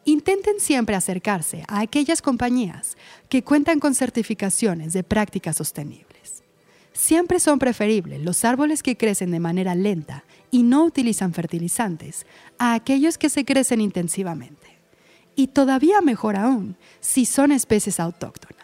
Intenten 0.05 0.59
siempre 0.59 0.97
acercarse 0.97 1.65
a 1.69 1.81
aquellas 1.81 2.23
compañías 2.23 2.97
que 3.29 3.45
cuentan 3.45 3.79
con 3.79 3.95
certificaciones 3.95 4.93
de 4.93 5.05
prácticas 5.05 5.57
sostenibles. 5.57 6.43
Siempre 6.93 7.41
son 7.41 7.59
preferibles 7.59 8.21
los 8.21 8.45
árboles 8.45 8.83
que 8.83 8.97
crecen 8.97 9.31
de 9.31 9.41
manera 9.41 9.75
lenta 9.75 10.25
y 10.51 10.63
no 10.63 10.85
utilizan 10.85 11.33
fertilizantes 11.33 12.27
a 12.59 12.75
aquellos 12.75 13.17
que 13.17 13.29
se 13.29 13.45
crecen 13.45 13.81
intensivamente. 13.81 14.79
Y 15.35 15.49
todavía 15.49 16.01
mejor 16.01 16.37
aún 16.37 16.77
si 17.01 17.25
son 17.25 17.53
especies 17.53 17.99
autóctonas. 17.99 18.62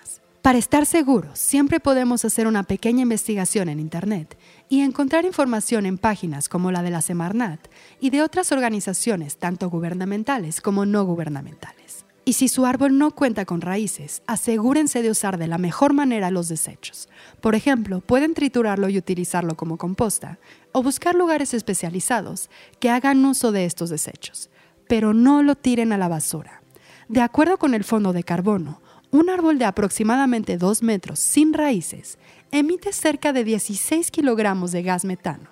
Para 0.48 0.58
estar 0.58 0.86
seguros, 0.86 1.38
siempre 1.38 1.78
podemos 1.78 2.24
hacer 2.24 2.46
una 2.46 2.62
pequeña 2.62 3.02
investigación 3.02 3.68
en 3.68 3.78
Internet 3.78 4.38
y 4.70 4.80
encontrar 4.80 5.26
información 5.26 5.84
en 5.84 5.98
páginas 5.98 6.48
como 6.48 6.72
la 6.72 6.80
de 6.82 6.88
la 6.88 7.02
Semarnat 7.02 7.60
y 8.00 8.08
de 8.08 8.22
otras 8.22 8.50
organizaciones 8.50 9.36
tanto 9.36 9.68
gubernamentales 9.68 10.62
como 10.62 10.86
no 10.86 11.04
gubernamentales. 11.04 12.06
Y 12.24 12.32
si 12.32 12.48
su 12.48 12.64
árbol 12.64 12.96
no 12.96 13.10
cuenta 13.10 13.44
con 13.44 13.60
raíces, 13.60 14.22
asegúrense 14.26 15.02
de 15.02 15.10
usar 15.10 15.36
de 15.36 15.48
la 15.48 15.58
mejor 15.58 15.92
manera 15.92 16.30
los 16.30 16.48
desechos. 16.48 17.10
Por 17.42 17.54
ejemplo, 17.54 18.00
pueden 18.00 18.32
triturarlo 18.32 18.88
y 18.88 18.96
utilizarlo 18.96 19.54
como 19.54 19.76
composta, 19.76 20.38
o 20.72 20.82
buscar 20.82 21.14
lugares 21.14 21.52
especializados 21.52 22.48
que 22.80 22.88
hagan 22.88 23.22
uso 23.26 23.52
de 23.52 23.66
estos 23.66 23.90
desechos, 23.90 24.48
pero 24.88 25.12
no 25.12 25.42
lo 25.42 25.56
tiren 25.56 25.92
a 25.92 25.98
la 25.98 26.08
basura. 26.08 26.62
De 27.08 27.20
acuerdo 27.20 27.58
con 27.58 27.74
el 27.74 27.84
fondo 27.84 28.14
de 28.14 28.24
carbono, 28.24 28.80
un 29.10 29.30
árbol 29.30 29.58
de 29.58 29.64
aproximadamente 29.64 30.58
2 30.58 30.82
metros 30.82 31.18
sin 31.18 31.52
raíces 31.52 32.18
emite 32.50 32.92
cerca 32.92 33.32
de 33.32 33.44
16 33.44 34.10
kilogramos 34.10 34.72
de 34.72 34.82
gas 34.82 35.04
metano. 35.04 35.50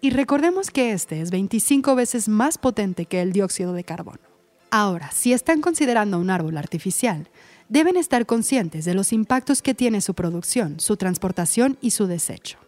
Y 0.00 0.10
recordemos 0.10 0.70
que 0.70 0.92
este 0.92 1.20
es 1.20 1.30
25 1.30 1.94
veces 1.94 2.28
más 2.28 2.58
potente 2.58 3.06
que 3.06 3.22
el 3.22 3.32
dióxido 3.32 3.72
de 3.72 3.84
carbono. 3.84 4.20
Ahora, 4.70 5.10
si 5.12 5.32
están 5.32 5.60
considerando 5.60 6.18
un 6.18 6.30
árbol 6.30 6.56
artificial, 6.56 7.28
deben 7.68 7.96
estar 7.96 8.26
conscientes 8.26 8.84
de 8.84 8.94
los 8.94 9.12
impactos 9.12 9.62
que 9.62 9.74
tiene 9.74 10.00
su 10.00 10.14
producción, 10.14 10.80
su 10.80 10.96
transportación 10.96 11.78
y 11.80 11.90
su 11.92 12.06
desecho. 12.06 12.58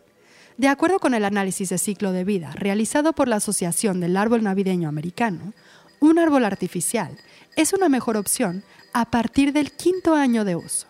De 0.57 0.67
acuerdo 0.67 0.99
con 0.99 1.15
el 1.15 1.25
análisis 1.25 1.69
de 1.69 1.79
ciclo 1.79 2.11
de 2.11 2.25
vida 2.25 2.51
realizado 2.53 3.13
por 3.13 3.29
la 3.29 3.37
Asociación 3.37 4.01
del 4.01 4.17
Árbol 4.17 4.43
Navideño 4.43 4.89
Americano, 4.89 5.53
un 6.01 6.19
árbol 6.19 6.45
artificial 6.45 7.17
es 7.57 7.73
una 7.73 7.89
mejor 7.89 8.17
opción 8.17 8.63
a 8.93 9.11
partir 9.11 9.53
del 9.53 9.73
quinto 9.73 10.15
año 10.15 10.45
de 10.45 10.57
uso. 10.57 10.87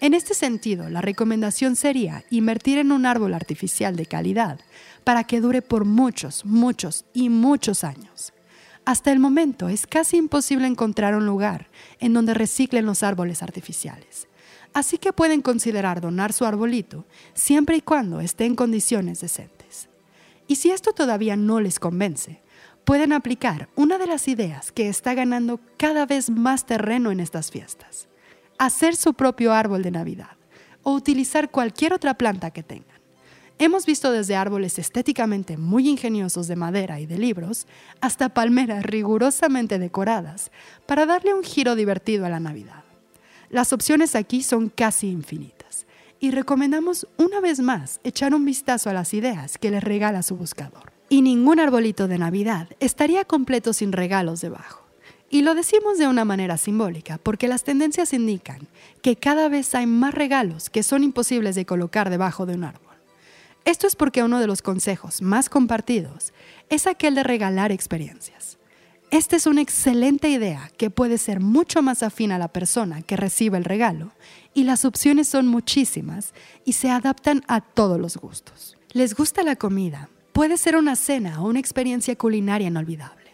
En 0.00 0.14
este 0.14 0.34
sentido, 0.34 0.88
la 0.88 1.02
recomendación 1.02 1.76
sería 1.76 2.24
invertir 2.30 2.78
en 2.78 2.90
un 2.90 3.04
árbol 3.04 3.34
artificial 3.34 3.96
de 3.96 4.06
calidad 4.06 4.58
para 5.04 5.24
que 5.24 5.40
dure 5.40 5.60
por 5.60 5.84
muchos, 5.84 6.44
muchos 6.44 7.04
y 7.12 7.28
muchos 7.28 7.84
años. 7.84 8.32
Hasta 8.86 9.12
el 9.12 9.18
momento 9.18 9.68
es 9.68 9.86
casi 9.86 10.16
imposible 10.16 10.66
encontrar 10.66 11.14
un 11.14 11.26
lugar 11.26 11.68
en 11.98 12.14
donde 12.14 12.32
reciclen 12.32 12.86
los 12.86 13.02
árboles 13.02 13.42
artificiales. 13.42 14.26
Así 14.72 14.98
que 14.98 15.12
pueden 15.12 15.42
considerar 15.42 16.00
donar 16.00 16.32
su 16.32 16.44
arbolito 16.44 17.04
siempre 17.34 17.76
y 17.76 17.82
cuando 17.82 18.20
esté 18.20 18.46
en 18.46 18.54
condiciones 18.54 19.20
decentes. 19.20 19.88
Y 20.46 20.56
si 20.56 20.70
esto 20.70 20.92
todavía 20.92 21.36
no 21.36 21.60
les 21.60 21.78
convence, 21.78 22.40
pueden 22.84 23.12
aplicar 23.12 23.68
una 23.76 23.98
de 23.98 24.06
las 24.06 24.28
ideas 24.28 24.72
que 24.72 24.88
está 24.88 25.14
ganando 25.14 25.60
cada 25.76 26.06
vez 26.06 26.30
más 26.30 26.66
terreno 26.66 27.10
en 27.10 27.20
estas 27.20 27.50
fiestas. 27.50 28.08
Hacer 28.58 28.96
su 28.96 29.14
propio 29.14 29.52
árbol 29.52 29.82
de 29.82 29.90
Navidad 29.90 30.36
o 30.82 30.92
utilizar 30.92 31.50
cualquier 31.50 31.92
otra 31.92 32.14
planta 32.14 32.50
que 32.50 32.62
tengan. 32.62 33.00
Hemos 33.58 33.84
visto 33.84 34.10
desde 34.10 34.36
árboles 34.36 34.78
estéticamente 34.78 35.58
muy 35.58 35.86
ingeniosos 35.86 36.48
de 36.48 36.56
madera 36.56 36.98
y 36.98 37.04
de 37.04 37.18
libros 37.18 37.66
hasta 38.00 38.30
palmeras 38.30 38.82
rigurosamente 38.84 39.78
decoradas 39.78 40.50
para 40.86 41.04
darle 41.04 41.34
un 41.34 41.44
giro 41.44 41.76
divertido 41.76 42.24
a 42.24 42.30
la 42.30 42.40
Navidad. 42.40 42.84
Las 43.50 43.74
opciones 43.74 44.14
aquí 44.14 44.42
son 44.42 44.70
casi 44.70 45.08
infinitas 45.10 45.86
y 46.20 46.30
recomendamos 46.30 47.06
una 47.18 47.40
vez 47.40 47.60
más 47.60 48.00
echar 48.02 48.34
un 48.34 48.46
vistazo 48.46 48.88
a 48.88 48.94
las 48.94 49.12
ideas 49.12 49.58
que 49.58 49.70
les 49.70 49.84
regala 49.84 50.22
su 50.22 50.36
buscador. 50.36 50.89
Y 51.12 51.22
ningún 51.22 51.58
arbolito 51.58 52.06
de 52.06 52.18
Navidad 52.18 52.68
estaría 52.78 53.24
completo 53.24 53.72
sin 53.72 53.90
regalos 53.90 54.40
debajo. 54.40 54.86
Y 55.28 55.42
lo 55.42 55.56
decimos 55.56 55.98
de 55.98 56.06
una 56.06 56.24
manera 56.24 56.56
simbólica 56.56 57.18
porque 57.18 57.48
las 57.48 57.64
tendencias 57.64 58.12
indican 58.12 58.68
que 59.02 59.16
cada 59.16 59.48
vez 59.48 59.74
hay 59.74 59.86
más 59.86 60.14
regalos 60.14 60.70
que 60.70 60.84
son 60.84 61.02
imposibles 61.02 61.56
de 61.56 61.66
colocar 61.66 62.10
debajo 62.10 62.46
de 62.46 62.54
un 62.54 62.62
árbol. 62.62 62.94
Esto 63.64 63.88
es 63.88 63.96
porque 63.96 64.22
uno 64.22 64.38
de 64.38 64.46
los 64.46 64.62
consejos 64.62 65.20
más 65.20 65.48
compartidos 65.48 66.32
es 66.68 66.86
aquel 66.86 67.16
de 67.16 67.24
regalar 67.24 67.72
experiencias. 67.72 68.58
Esta 69.10 69.34
es 69.34 69.48
una 69.48 69.62
excelente 69.62 70.28
idea 70.28 70.70
que 70.76 70.90
puede 70.90 71.18
ser 71.18 71.40
mucho 71.40 71.82
más 71.82 72.04
afín 72.04 72.30
a 72.30 72.38
la 72.38 72.46
persona 72.46 73.02
que 73.02 73.16
recibe 73.16 73.58
el 73.58 73.64
regalo 73.64 74.12
y 74.54 74.62
las 74.62 74.84
opciones 74.84 75.26
son 75.26 75.48
muchísimas 75.48 76.34
y 76.64 76.74
se 76.74 76.88
adaptan 76.88 77.42
a 77.48 77.60
todos 77.60 77.98
los 77.98 78.16
gustos. 78.16 78.76
¿Les 78.92 79.16
gusta 79.16 79.42
la 79.42 79.56
comida? 79.56 80.08
Puede 80.40 80.56
ser 80.56 80.74
una 80.76 80.96
cena 80.96 81.42
o 81.42 81.48
una 81.48 81.58
experiencia 81.58 82.16
culinaria 82.16 82.68
inolvidable. 82.68 83.30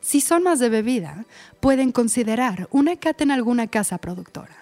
Si 0.00 0.20
son 0.20 0.42
más 0.42 0.58
de 0.58 0.68
bebida, 0.68 1.24
pueden 1.60 1.92
considerar 1.92 2.66
una 2.72 2.96
cata 2.96 3.22
en 3.22 3.30
alguna 3.30 3.68
casa 3.68 3.96
productora. 3.98 4.56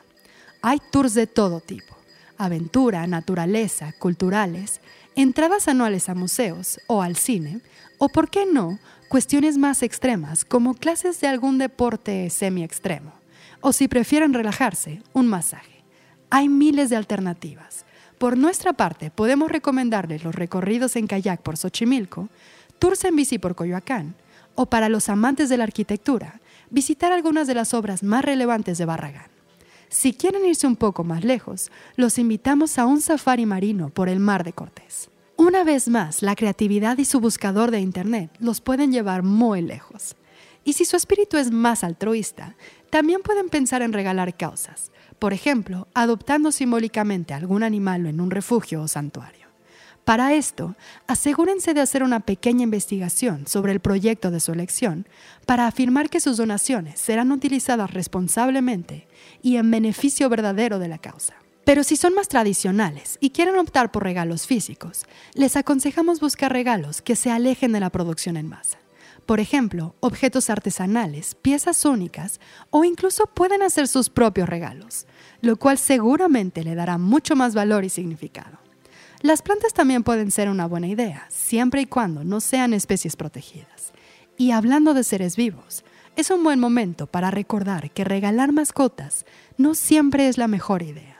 Hay 0.60 0.78
tours 0.92 1.14
de 1.14 1.26
todo 1.26 1.60
tipo, 1.60 1.96
aventura, 2.36 3.06
naturaleza, 3.06 3.94
culturales, 3.98 4.82
entradas 5.14 5.68
anuales 5.68 6.10
a 6.10 6.14
museos 6.14 6.78
o 6.86 7.00
al 7.00 7.16
cine, 7.16 7.62
o 7.96 8.10
por 8.10 8.28
qué 8.28 8.44
no, 8.44 8.78
cuestiones 9.08 9.56
más 9.56 9.82
extremas 9.82 10.44
como 10.44 10.74
clases 10.74 11.18
de 11.22 11.28
algún 11.28 11.56
deporte 11.56 12.28
semi-extremo, 12.28 13.14
o 13.62 13.72
si 13.72 13.88
prefieren 13.88 14.34
relajarse, 14.34 15.00
un 15.14 15.28
masaje. 15.28 15.82
Hay 16.28 16.50
miles 16.50 16.90
de 16.90 16.96
alternativas. 16.96 17.86
Por 18.18 18.38
nuestra 18.38 18.72
parte, 18.72 19.10
podemos 19.10 19.50
recomendarles 19.50 20.24
los 20.24 20.34
recorridos 20.34 20.96
en 20.96 21.06
kayak 21.06 21.42
por 21.42 21.58
Xochimilco, 21.58 22.28
tours 22.78 23.04
en 23.04 23.14
bici 23.14 23.38
por 23.38 23.54
Coyoacán, 23.54 24.14
o 24.54 24.66
para 24.66 24.88
los 24.88 25.10
amantes 25.10 25.50
de 25.50 25.58
la 25.58 25.64
arquitectura, 25.64 26.40
visitar 26.70 27.12
algunas 27.12 27.46
de 27.46 27.54
las 27.54 27.74
obras 27.74 28.02
más 28.02 28.24
relevantes 28.24 28.78
de 28.78 28.86
Barragán. 28.86 29.26
Si 29.88 30.14
quieren 30.14 30.46
irse 30.46 30.66
un 30.66 30.76
poco 30.76 31.04
más 31.04 31.24
lejos, 31.24 31.70
los 31.96 32.18
invitamos 32.18 32.78
a 32.78 32.86
un 32.86 33.00
safari 33.00 33.46
marino 33.46 33.90
por 33.90 34.08
el 34.08 34.18
Mar 34.18 34.44
de 34.44 34.54
Cortés. 34.54 35.10
Una 35.36 35.62
vez 35.62 35.88
más, 35.88 36.22
la 36.22 36.34
creatividad 36.34 36.96
y 36.96 37.04
su 37.04 37.20
buscador 37.20 37.70
de 37.70 37.80
Internet 37.80 38.30
los 38.40 38.62
pueden 38.62 38.90
llevar 38.92 39.22
muy 39.22 39.60
lejos. 39.60 40.16
Y 40.64 40.72
si 40.72 40.86
su 40.86 40.96
espíritu 40.96 41.36
es 41.36 41.50
más 41.50 41.84
altruista, 41.84 42.56
también 42.88 43.20
pueden 43.22 43.50
pensar 43.50 43.82
en 43.82 43.92
regalar 43.92 44.36
causas, 44.36 44.90
por 45.18 45.32
ejemplo, 45.32 45.88
adoptando 45.94 46.52
simbólicamente 46.52 47.34
algún 47.34 47.62
animal 47.62 48.06
en 48.06 48.20
un 48.20 48.30
refugio 48.30 48.82
o 48.82 48.88
santuario. 48.88 49.46
Para 50.04 50.34
esto, 50.34 50.76
asegúrense 51.08 51.74
de 51.74 51.80
hacer 51.80 52.04
una 52.04 52.20
pequeña 52.20 52.62
investigación 52.62 53.48
sobre 53.48 53.72
el 53.72 53.80
proyecto 53.80 54.30
de 54.30 54.38
su 54.38 54.52
elección 54.52 55.08
para 55.46 55.66
afirmar 55.66 56.10
que 56.10 56.20
sus 56.20 56.36
donaciones 56.36 57.00
serán 57.00 57.32
utilizadas 57.32 57.92
responsablemente 57.92 59.08
y 59.42 59.56
en 59.56 59.68
beneficio 59.68 60.28
verdadero 60.28 60.78
de 60.78 60.86
la 60.86 60.98
causa. 60.98 61.34
Pero 61.64 61.82
si 61.82 61.96
son 61.96 62.14
más 62.14 62.28
tradicionales 62.28 63.18
y 63.18 63.30
quieren 63.30 63.58
optar 63.58 63.90
por 63.90 64.04
regalos 64.04 64.46
físicos, 64.46 65.06
les 65.34 65.56
aconsejamos 65.56 66.20
buscar 66.20 66.52
regalos 66.52 67.02
que 67.02 67.16
se 67.16 67.32
alejen 67.32 67.72
de 67.72 67.80
la 67.80 67.90
producción 67.90 68.36
en 68.36 68.48
masa. 68.48 68.78
Por 69.26 69.40
ejemplo, 69.40 69.96
objetos 69.98 70.50
artesanales, 70.50 71.34
piezas 71.34 71.84
únicas 71.84 72.40
o 72.70 72.84
incluso 72.84 73.26
pueden 73.26 73.60
hacer 73.60 73.88
sus 73.88 74.08
propios 74.08 74.48
regalos, 74.48 75.06
lo 75.40 75.56
cual 75.56 75.78
seguramente 75.78 76.62
le 76.62 76.76
dará 76.76 76.96
mucho 76.96 77.34
más 77.34 77.52
valor 77.52 77.84
y 77.84 77.88
significado. 77.88 78.58
Las 79.22 79.42
plantas 79.42 79.72
también 79.72 80.04
pueden 80.04 80.30
ser 80.30 80.48
una 80.48 80.66
buena 80.66 80.86
idea, 80.86 81.26
siempre 81.28 81.80
y 81.80 81.86
cuando 81.86 82.22
no 82.22 82.40
sean 82.40 82.72
especies 82.72 83.16
protegidas. 83.16 83.92
Y 84.36 84.52
hablando 84.52 84.94
de 84.94 85.02
seres 85.02 85.34
vivos, 85.34 85.84
es 86.14 86.30
un 86.30 86.44
buen 86.44 86.60
momento 86.60 87.08
para 87.08 87.32
recordar 87.32 87.90
que 87.90 88.04
regalar 88.04 88.52
mascotas 88.52 89.26
no 89.58 89.74
siempre 89.74 90.28
es 90.28 90.38
la 90.38 90.46
mejor 90.46 90.82
idea. 90.82 91.16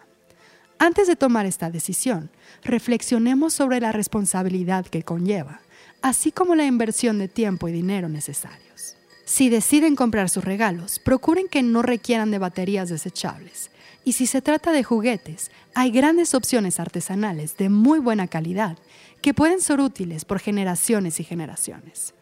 Antes 0.78 1.08
de 1.08 1.16
tomar 1.16 1.46
esta 1.46 1.70
decisión, 1.70 2.30
reflexionemos 2.62 3.52
sobre 3.52 3.80
la 3.80 3.90
responsabilidad 3.90 4.86
que 4.86 5.02
conlleva 5.02 5.60
así 6.02 6.32
como 6.32 6.54
la 6.54 6.64
inversión 6.64 7.18
de 7.18 7.28
tiempo 7.28 7.68
y 7.68 7.72
dinero 7.72 8.08
necesarios. 8.08 8.96
Si 9.24 9.48
deciden 9.48 9.96
comprar 9.96 10.28
sus 10.28 10.44
regalos, 10.44 10.98
procuren 10.98 11.48
que 11.48 11.62
no 11.62 11.82
requieran 11.82 12.30
de 12.30 12.38
baterías 12.38 12.88
desechables. 12.88 13.70
Y 14.04 14.12
si 14.12 14.26
se 14.26 14.40
trata 14.40 14.70
de 14.70 14.84
juguetes, 14.84 15.50
hay 15.74 15.90
grandes 15.90 16.32
opciones 16.32 16.78
artesanales 16.78 17.56
de 17.56 17.68
muy 17.68 17.98
buena 17.98 18.28
calidad 18.28 18.78
que 19.20 19.34
pueden 19.34 19.60
ser 19.60 19.80
útiles 19.80 20.24
por 20.24 20.38
generaciones 20.38 21.18
y 21.18 21.24
generaciones. 21.24 22.14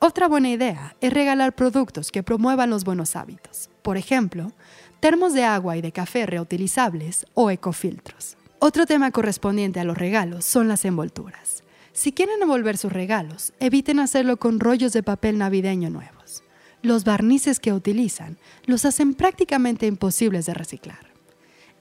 Otra 0.00 0.26
buena 0.26 0.50
idea 0.50 0.96
es 1.00 1.12
regalar 1.12 1.54
productos 1.54 2.10
que 2.10 2.24
promuevan 2.24 2.70
los 2.70 2.84
buenos 2.84 3.14
hábitos. 3.14 3.70
Por 3.82 3.96
ejemplo, 3.96 4.52
termos 4.98 5.34
de 5.34 5.44
agua 5.44 5.76
y 5.76 5.80
de 5.80 5.92
café 5.92 6.26
reutilizables 6.26 7.24
o 7.34 7.50
ecofiltros. 7.50 8.36
Otro 8.58 8.86
tema 8.86 9.12
correspondiente 9.12 9.78
a 9.78 9.84
los 9.84 9.96
regalos 9.96 10.44
son 10.44 10.66
las 10.66 10.84
envolturas. 10.84 11.62
Si 11.98 12.12
quieren 12.12 12.40
envolver 12.40 12.78
sus 12.78 12.92
regalos, 12.92 13.52
eviten 13.58 13.98
hacerlo 13.98 14.36
con 14.36 14.60
rollos 14.60 14.92
de 14.92 15.02
papel 15.02 15.36
navideño 15.36 15.90
nuevos. 15.90 16.44
Los 16.80 17.02
barnices 17.02 17.58
que 17.58 17.72
utilizan 17.72 18.38
los 18.66 18.84
hacen 18.84 19.14
prácticamente 19.14 19.88
imposibles 19.88 20.46
de 20.46 20.54
reciclar. 20.54 21.12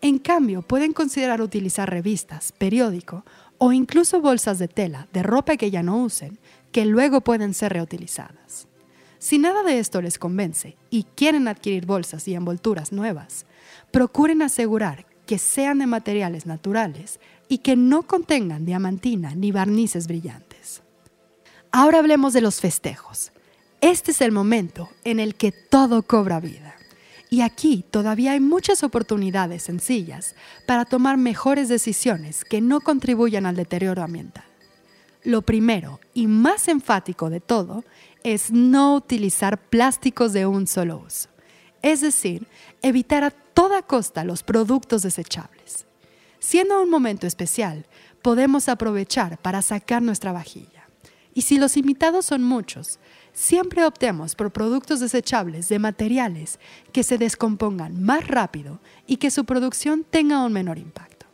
En 0.02 0.18
cambio, 0.18 0.64
pueden 0.64 0.94
considerar 0.94 1.40
utilizar 1.40 1.92
revistas, 1.92 2.52
periódico 2.52 3.26
o 3.60 3.74
incluso 3.74 4.20
bolsas 4.20 4.58
de 4.58 4.68
tela 4.68 5.08
de 5.14 5.22
ropa 5.22 5.56
que 5.56 5.70
ya 5.70 5.84
no 5.84 6.02
usen, 6.02 6.40
que 6.72 6.86
luego 6.86 7.22
pueden 7.22 7.54
ser 7.54 7.74
reutilizadas. 7.74 8.68
Si 9.20 9.38
nada 9.38 9.62
de 9.62 9.78
esto 9.78 10.02
les 10.02 10.18
convence 10.18 10.78
y 10.90 11.04
quieren 11.04 11.48
adquirir 11.48 11.86
bolsas 11.86 12.28
y 12.28 12.34
envolturas 12.34 12.92
nuevas, 12.92 13.46
procuren 13.92 14.42
asegurar 14.42 15.06
que 15.28 15.38
sean 15.38 15.78
de 15.78 15.86
materiales 15.86 16.48
naturales 16.48 17.20
y 17.50 17.60
que 17.60 17.76
no 17.76 18.04
contengan 18.04 18.66
diamantina 18.66 19.36
ni 19.36 19.52
barnices 19.52 20.08
brillantes. 20.08 20.82
Ahora 21.72 22.00
hablemos 22.00 22.34
de 22.34 22.42
los 22.42 22.60
festejos. 22.60 23.32
Este 23.82 24.12
es 24.12 24.22
el 24.22 24.32
momento 24.32 24.90
en 25.04 25.20
el 25.20 25.36
que 25.36 25.52
todo 25.52 26.02
cobra 26.04 26.40
vida. 26.40 26.76
Y 27.30 27.42
aquí 27.42 27.84
todavía 27.90 28.32
hay 28.32 28.40
muchas 28.40 28.84
oportunidades 28.84 29.64
sencillas 29.64 30.36
para 30.66 30.86
tomar 30.86 31.18
mejores 31.18 31.68
decisiones 31.68 32.46
que 32.46 32.62
no 32.62 32.80
contribuyan 32.80 33.46
al 33.46 33.56
deterioro 33.56 34.02
ambiental. 34.02 34.46
Lo 35.24 35.42
primero 35.42 36.00
y 36.14 36.28
más 36.28 36.70
enfático 36.70 37.30
de 37.30 37.42
todo 37.42 37.84
es 38.24 38.52
no 38.52 38.96
utilizar 38.96 39.58
plásticos 39.58 40.32
de 40.32 40.46
un 40.46 40.68
solo 40.68 41.04
uso, 41.06 41.28
es 41.82 42.02
decir, 42.02 42.48
evitar 42.82 43.24
a 43.24 43.32
toda 43.32 43.82
costa 43.82 44.24
los 44.24 44.44
productos 44.44 45.02
desechables. 45.02 45.87
Siendo 46.50 46.82
un 46.82 46.90
momento 46.90 47.28
especial, 47.28 47.86
podemos 48.22 48.70
aprovechar 48.70 49.38
para 49.38 49.62
sacar 49.62 50.02
nuestra 50.02 50.32
vajilla. 50.32 50.88
Y 51.34 51.42
si 51.42 51.58
los 51.58 51.76
invitados 51.76 52.26
son 52.26 52.42
muchos, 52.42 53.00
siempre 53.34 53.84
optemos 53.84 54.34
por 54.34 54.54
productos 54.54 55.02
desechables 55.02 55.68
de 55.68 55.78
materiales 55.80 56.58
que 56.94 57.04
se 57.04 57.18
descompongan 57.18 58.02
más 58.02 58.26
rápido 58.30 58.80
y 59.06 59.18
que 59.18 59.30
su 59.30 59.44
producción 59.44 60.06
tenga 60.10 60.46
un 60.46 60.54
menor 60.54 60.78
impacto. 60.78 61.26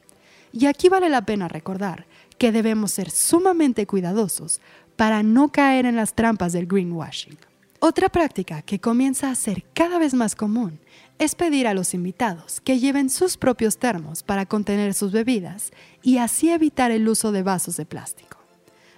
Y 0.51 0.65
aquí 0.65 0.89
vale 0.89 1.09
la 1.09 1.23
pena 1.23 1.47
recordar 1.47 2.07
que 2.39 2.51
debemos 2.51 2.91
ser 2.93 3.11
sumamente 3.11 3.85
cuidadosos 3.85 4.61
para 4.95 5.21
no 5.21 5.51
caer 5.51 5.85
en 5.85 5.95
las 5.95 6.15
trampas 6.15 6.53
del 6.53 6.65
greenwashing. 6.65 7.37
Otra 7.85 8.09
práctica 8.09 8.63
que 8.63 8.79
comienza 8.79 9.29
a 9.29 9.35
ser 9.35 9.65
cada 9.75 9.99
vez 9.99 10.15
más 10.15 10.35
común 10.35 10.79
es 11.19 11.35
pedir 11.35 11.67
a 11.67 11.73
los 11.73 11.93
invitados 11.93 12.61
que 12.61 12.79
lleven 12.79 13.09
sus 13.09 13.37
propios 13.37 13.77
termos 13.77 14.23
para 14.23 14.45
contener 14.45 14.93
sus 14.93 15.11
bebidas 15.11 15.71
y 16.01 16.17
así 16.17 16.49
evitar 16.49 16.91
el 16.91 17.07
uso 17.07 17.31
de 17.31 17.43
vasos 17.43 17.77
de 17.77 17.85
plástico. 17.85 18.37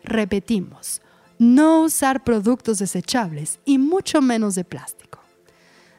Repetimos, 0.03 1.01
no 1.37 1.81
usar 1.81 2.23
productos 2.23 2.79
desechables 2.79 3.59
y 3.65 3.77
mucho 3.77 4.21
menos 4.21 4.55
de 4.55 4.63
plástico. 4.63 5.19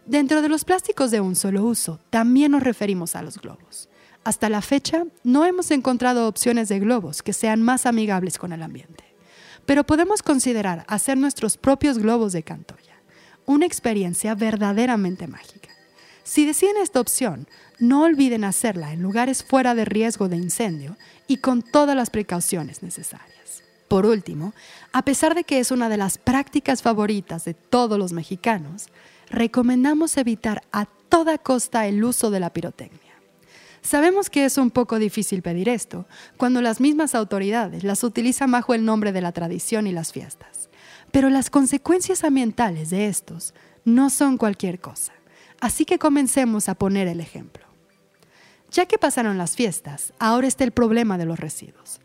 Dentro 0.06 0.40
de 0.40 0.48
los 0.48 0.64
plásticos 0.64 1.10
de 1.10 1.20
un 1.20 1.34
solo 1.34 1.64
uso, 1.64 2.00
también 2.10 2.52
nos 2.52 2.62
referimos 2.62 3.16
a 3.16 3.22
los 3.22 3.38
globos. 3.38 3.88
Hasta 4.24 4.48
la 4.48 4.62
fecha, 4.62 5.04
no 5.24 5.44
hemos 5.44 5.70
encontrado 5.70 6.28
opciones 6.28 6.68
de 6.68 6.78
globos 6.78 7.22
que 7.22 7.32
sean 7.32 7.62
más 7.62 7.86
amigables 7.86 8.38
con 8.38 8.52
el 8.52 8.62
ambiente, 8.62 9.04
pero 9.66 9.84
podemos 9.84 10.22
considerar 10.22 10.84
hacer 10.88 11.18
nuestros 11.18 11.56
propios 11.56 11.98
globos 11.98 12.32
de 12.32 12.42
Cantoya, 12.42 13.02
una 13.44 13.66
experiencia 13.66 14.34
verdaderamente 14.34 15.26
mágica. 15.26 15.75
Si 16.26 16.44
deciden 16.44 16.76
esta 16.78 16.98
opción, 16.98 17.46
no 17.78 18.02
olviden 18.02 18.42
hacerla 18.42 18.92
en 18.92 19.00
lugares 19.00 19.44
fuera 19.44 19.76
de 19.76 19.84
riesgo 19.84 20.28
de 20.28 20.34
incendio 20.34 20.96
y 21.28 21.36
con 21.36 21.62
todas 21.62 21.94
las 21.94 22.10
precauciones 22.10 22.82
necesarias. 22.82 23.62
Por 23.86 24.06
último, 24.06 24.52
a 24.92 25.02
pesar 25.02 25.36
de 25.36 25.44
que 25.44 25.60
es 25.60 25.70
una 25.70 25.88
de 25.88 25.98
las 25.98 26.18
prácticas 26.18 26.82
favoritas 26.82 27.44
de 27.44 27.54
todos 27.54 27.96
los 27.96 28.12
mexicanos, 28.12 28.88
recomendamos 29.30 30.16
evitar 30.16 30.64
a 30.72 30.86
toda 30.86 31.38
costa 31.38 31.86
el 31.86 32.02
uso 32.02 32.32
de 32.32 32.40
la 32.40 32.52
pirotecnia. 32.52 33.14
Sabemos 33.80 34.28
que 34.28 34.46
es 34.46 34.58
un 34.58 34.72
poco 34.72 34.98
difícil 34.98 35.42
pedir 35.42 35.68
esto 35.68 36.06
cuando 36.36 36.60
las 36.60 36.80
mismas 36.80 37.14
autoridades 37.14 37.84
las 37.84 38.02
utilizan 38.02 38.50
bajo 38.50 38.74
el 38.74 38.84
nombre 38.84 39.12
de 39.12 39.20
la 39.20 39.30
tradición 39.30 39.86
y 39.86 39.92
las 39.92 40.12
fiestas, 40.12 40.70
pero 41.12 41.30
las 41.30 41.50
consecuencias 41.50 42.24
ambientales 42.24 42.90
de 42.90 43.06
estos 43.06 43.54
no 43.84 44.10
son 44.10 44.38
cualquier 44.38 44.80
cosa. 44.80 45.15
Así 45.60 45.84
que 45.84 45.98
comencemos 45.98 46.68
a 46.68 46.74
poner 46.74 47.08
el 47.08 47.20
ejemplo. 47.20 47.64
Ya 48.70 48.86
que 48.86 48.98
pasaron 48.98 49.38
las 49.38 49.56
fiestas, 49.56 50.12
ahora 50.18 50.46
está 50.46 50.64
el 50.64 50.72
problema 50.72 51.18
de 51.18 51.24
los 51.24 51.38
residuos. 51.38 52.00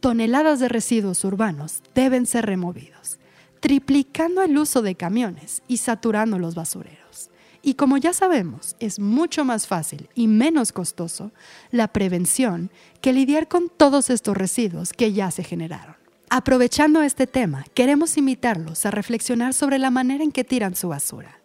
Toneladas 0.00 0.60
de 0.60 0.68
residuos 0.68 1.24
urbanos 1.24 1.82
deben 1.94 2.26
ser 2.26 2.46
removidos, 2.46 3.18
triplicando 3.60 4.42
el 4.42 4.56
uso 4.58 4.82
de 4.82 4.94
camiones 4.94 5.62
y 5.68 5.78
saturando 5.78 6.38
los 6.38 6.54
basureros. 6.54 7.30
Y 7.62 7.74
como 7.74 7.96
ya 7.96 8.12
sabemos, 8.12 8.76
es 8.78 8.98
mucho 8.98 9.44
más 9.44 9.66
fácil 9.66 10.08
y 10.14 10.28
menos 10.28 10.72
costoso 10.72 11.32
la 11.70 11.88
prevención 11.88 12.70
que 13.00 13.12
lidiar 13.12 13.48
con 13.48 13.68
todos 13.68 14.10
estos 14.10 14.36
residuos 14.36 14.92
que 14.92 15.12
ya 15.12 15.30
se 15.30 15.42
generaron. 15.42 15.96
Aprovechando 16.28 17.02
este 17.02 17.26
tema, 17.26 17.64
queremos 17.74 18.16
invitarlos 18.16 18.86
a 18.86 18.90
reflexionar 18.90 19.54
sobre 19.54 19.78
la 19.78 19.90
manera 19.90 20.24
en 20.24 20.32
que 20.32 20.44
tiran 20.44 20.74
su 20.74 20.88
basura 20.88 21.40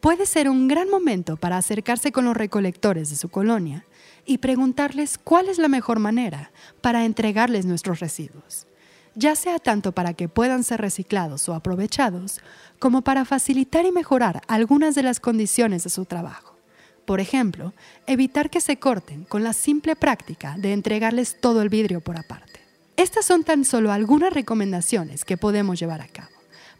puede 0.00 0.26
ser 0.26 0.48
un 0.48 0.68
gran 0.68 0.88
momento 0.88 1.36
para 1.36 1.56
acercarse 1.56 2.12
con 2.12 2.24
los 2.24 2.36
recolectores 2.36 3.10
de 3.10 3.16
su 3.16 3.28
colonia 3.28 3.84
y 4.24 4.38
preguntarles 4.38 5.18
cuál 5.18 5.48
es 5.48 5.58
la 5.58 5.68
mejor 5.68 5.98
manera 5.98 6.52
para 6.80 7.04
entregarles 7.04 7.66
nuestros 7.66 8.00
residuos, 8.00 8.66
ya 9.14 9.34
sea 9.34 9.58
tanto 9.58 9.92
para 9.92 10.14
que 10.14 10.28
puedan 10.28 10.64
ser 10.64 10.80
reciclados 10.80 11.48
o 11.48 11.54
aprovechados, 11.54 12.40
como 12.78 13.02
para 13.02 13.24
facilitar 13.24 13.86
y 13.86 13.92
mejorar 13.92 14.42
algunas 14.46 14.94
de 14.94 15.02
las 15.02 15.18
condiciones 15.18 15.84
de 15.84 15.90
su 15.90 16.04
trabajo. 16.04 16.56
Por 17.04 17.20
ejemplo, 17.20 17.72
evitar 18.06 18.50
que 18.50 18.60
se 18.60 18.78
corten 18.78 19.24
con 19.24 19.42
la 19.42 19.54
simple 19.54 19.96
práctica 19.96 20.56
de 20.58 20.74
entregarles 20.74 21.40
todo 21.40 21.62
el 21.62 21.70
vidrio 21.70 22.02
por 22.02 22.18
aparte. 22.18 22.60
Estas 22.96 23.24
son 23.24 23.44
tan 23.44 23.64
solo 23.64 23.92
algunas 23.92 24.32
recomendaciones 24.32 25.24
que 25.24 25.38
podemos 25.38 25.80
llevar 25.80 26.02
a 26.02 26.08
cabo 26.08 26.37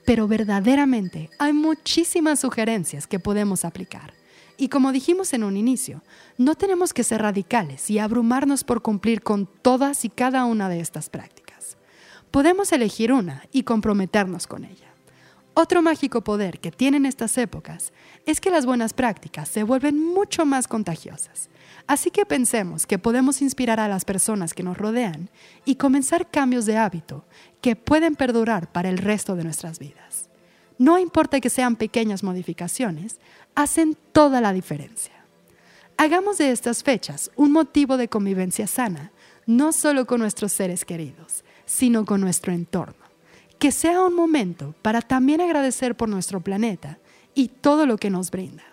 pero 0.08 0.26
verdaderamente 0.26 1.28
hay 1.38 1.52
muchísimas 1.52 2.40
sugerencias 2.40 3.06
que 3.06 3.18
podemos 3.18 3.66
aplicar. 3.66 4.14
Y 4.56 4.70
como 4.70 4.90
dijimos 4.90 5.34
en 5.34 5.44
un 5.44 5.54
inicio, 5.54 6.02
no 6.38 6.54
tenemos 6.54 6.94
que 6.94 7.04
ser 7.04 7.20
radicales 7.20 7.90
y 7.90 7.98
abrumarnos 7.98 8.64
por 8.64 8.80
cumplir 8.80 9.20
con 9.20 9.46
todas 9.60 10.06
y 10.06 10.08
cada 10.08 10.46
una 10.46 10.70
de 10.70 10.80
estas 10.80 11.10
prácticas. 11.10 11.76
Podemos 12.30 12.72
elegir 12.72 13.12
una 13.12 13.44
y 13.52 13.64
comprometernos 13.64 14.46
con 14.46 14.64
ella. 14.64 14.87
Otro 15.60 15.82
mágico 15.82 16.22
poder 16.22 16.60
que 16.60 16.70
tienen 16.70 17.04
estas 17.04 17.36
épocas 17.36 17.92
es 18.26 18.40
que 18.40 18.52
las 18.52 18.64
buenas 18.64 18.92
prácticas 18.94 19.48
se 19.48 19.64
vuelven 19.64 19.98
mucho 19.98 20.46
más 20.46 20.68
contagiosas. 20.68 21.50
Así 21.88 22.12
que 22.12 22.24
pensemos 22.24 22.86
que 22.86 23.00
podemos 23.00 23.42
inspirar 23.42 23.80
a 23.80 23.88
las 23.88 24.04
personas 24.04 24.54
que 24.54 24.62
nos 24.62 24.78
rodean 24.78 25.30
y 25.64 25.74
comenzar 25.74 26.30
cambios 26.30 26.64
de 26.64 26.76
hábito 26.76 27.24
que 27.60 27.74
pueden 27.74 28.14
perdurar 28.14 28.70
para 28.70 28.88
el 28.88 28.98
resto 28.98 29.34
de 29.34 29.42
nuestras 29.42 29.80
vidas. 29.80 30.28
No 30.78 30.96
importa 30.96 31.40
que 31.40 31.50
sean 31.50 31.74
pequeñas 31.74 32.22
modificaciones, 32.22 33.18
hacen 33.56 33.96
toda 34.12 34.40
la 34.40 34.52
diferencia. 34.52 35.24
Hagamos 35.96 36.38
de 36.38 36.52
estas 36.52 36.84
fechas 36.84 37.32
un 37.34 37.50
motivo 37.50 37.96
de 37.96 38.06
convivencia 38.06 38.68
sana, 38.68 39.10
no 39.44 39.72
solo 39.72 40.06
con 40.06 40.20
nuestros 40.20 40.52
seres 40.52 40.84
queridos, 40.84 41.42
sino 41.66 42.04
con 42.04 42.20
nuestro 42.20 42.52
entorno 42.52 42.97
que 43.58 43.72
sea 43.72 44.02
un 44.02 44.14
momento 44.14 44.74
para 44.82 45.02
también 45.02 45.40
agradecer 45.40 45.96
por 45.96 46.08
nuestro 46.08 46.40
planeta 46.40 46.98
y 47.34 47.48
todo 47.48 47.86
lo 47.86 47.96
que 47.96 48.10
nos 48.10 48.30
brinda. 48.30 48.64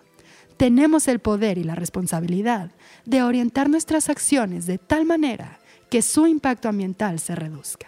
Tenemos 0.57 1.07
el 1.07 1.19
poder 1.19 1.57
y 1.57 1.63
la 1.63 1.75
responsabilidad 1.75 2.71
de 3.05 3.23
orientar 3.23 3.69
nuestras 3.69 4.09
acciones 4.09 4.65
de 4.65 4.77
tal 4.77 5.05
manera 5.05 5.59
que 5.89 6.01
su 6.01 6.27
impacto 6.27 6.69
ambiental 6.69 7.19
se 7.19 7.35
reduzca. 7.35 7.87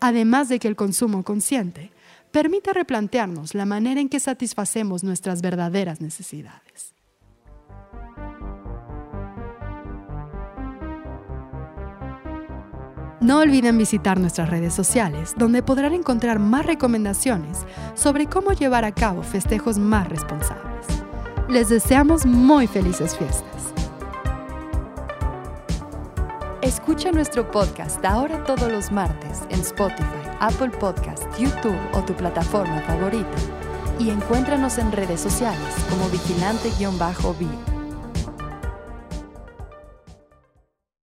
Además 0.00 0.48
de 0.48 0.58
que 0.58 0.68
el 0.68 0.76
consumo 0.76 1.24
consciente 1.24 1.90
permite 2.30 2.72
replantearnos 2.72 3.54
la 3.54 3.66
manera 3.66 4.00
en 4.00 4.08
que 4.08 4.20
satisfacemos 4.20 5.02
nuestras 5.04 5.42
verdaderas 5.42 6.00
necesidades. 6.00 6.95
No 13.26 13.40
olviden 13.40 13.76
visitar 13.76 14.20
nuestras 14.20 14.48
redes 14.50 14.72
sociales, 14.72 15.34
donde 15.36 15.60
podrán 15.60 15.94
encontrar 15.94 16.38
más 16.38 16.64
recomendaciones 16.64 17.66
sobre 17.96 18.26
cómo 18.26 18.52
llevar 18.52 18.84
a 18.84 18.92
cabo 18.92 19.24
festejos 19.24 19.78
más 19.78 20.08
responsables. 20.08 20.86
Les 21.48 21.68
deseamos 21.68 22.24
muy 22.24 22.68
felices 22.68 23.16
fiestas. 23.16 23.72
Escucha 26.62 27.10
nuestro 27.10 27.50
podcast 27.50 28.04
ahora 28.04 28.44
todos 28.44 28.70
los 28.70 28.92
martes 28.92 29.40
en 29.50 29.58
Spotify, 29.58 30.04
Apple 30.38 30.70
Podcast, 30.78 31.24
YouTube 31.36 31.74
o 31.94 32.02
tu 32.02 32.14
plataforma 32.14 32.80
favorita. 32.82 33.26
Y 33.98 34.10
encuéntranos 34.10 34.78
en 34.78 34.92
redes 34.92 35.20
sociales 35.20 35.74
como 35.90 36.08
vigilante-bio 36.10 36.92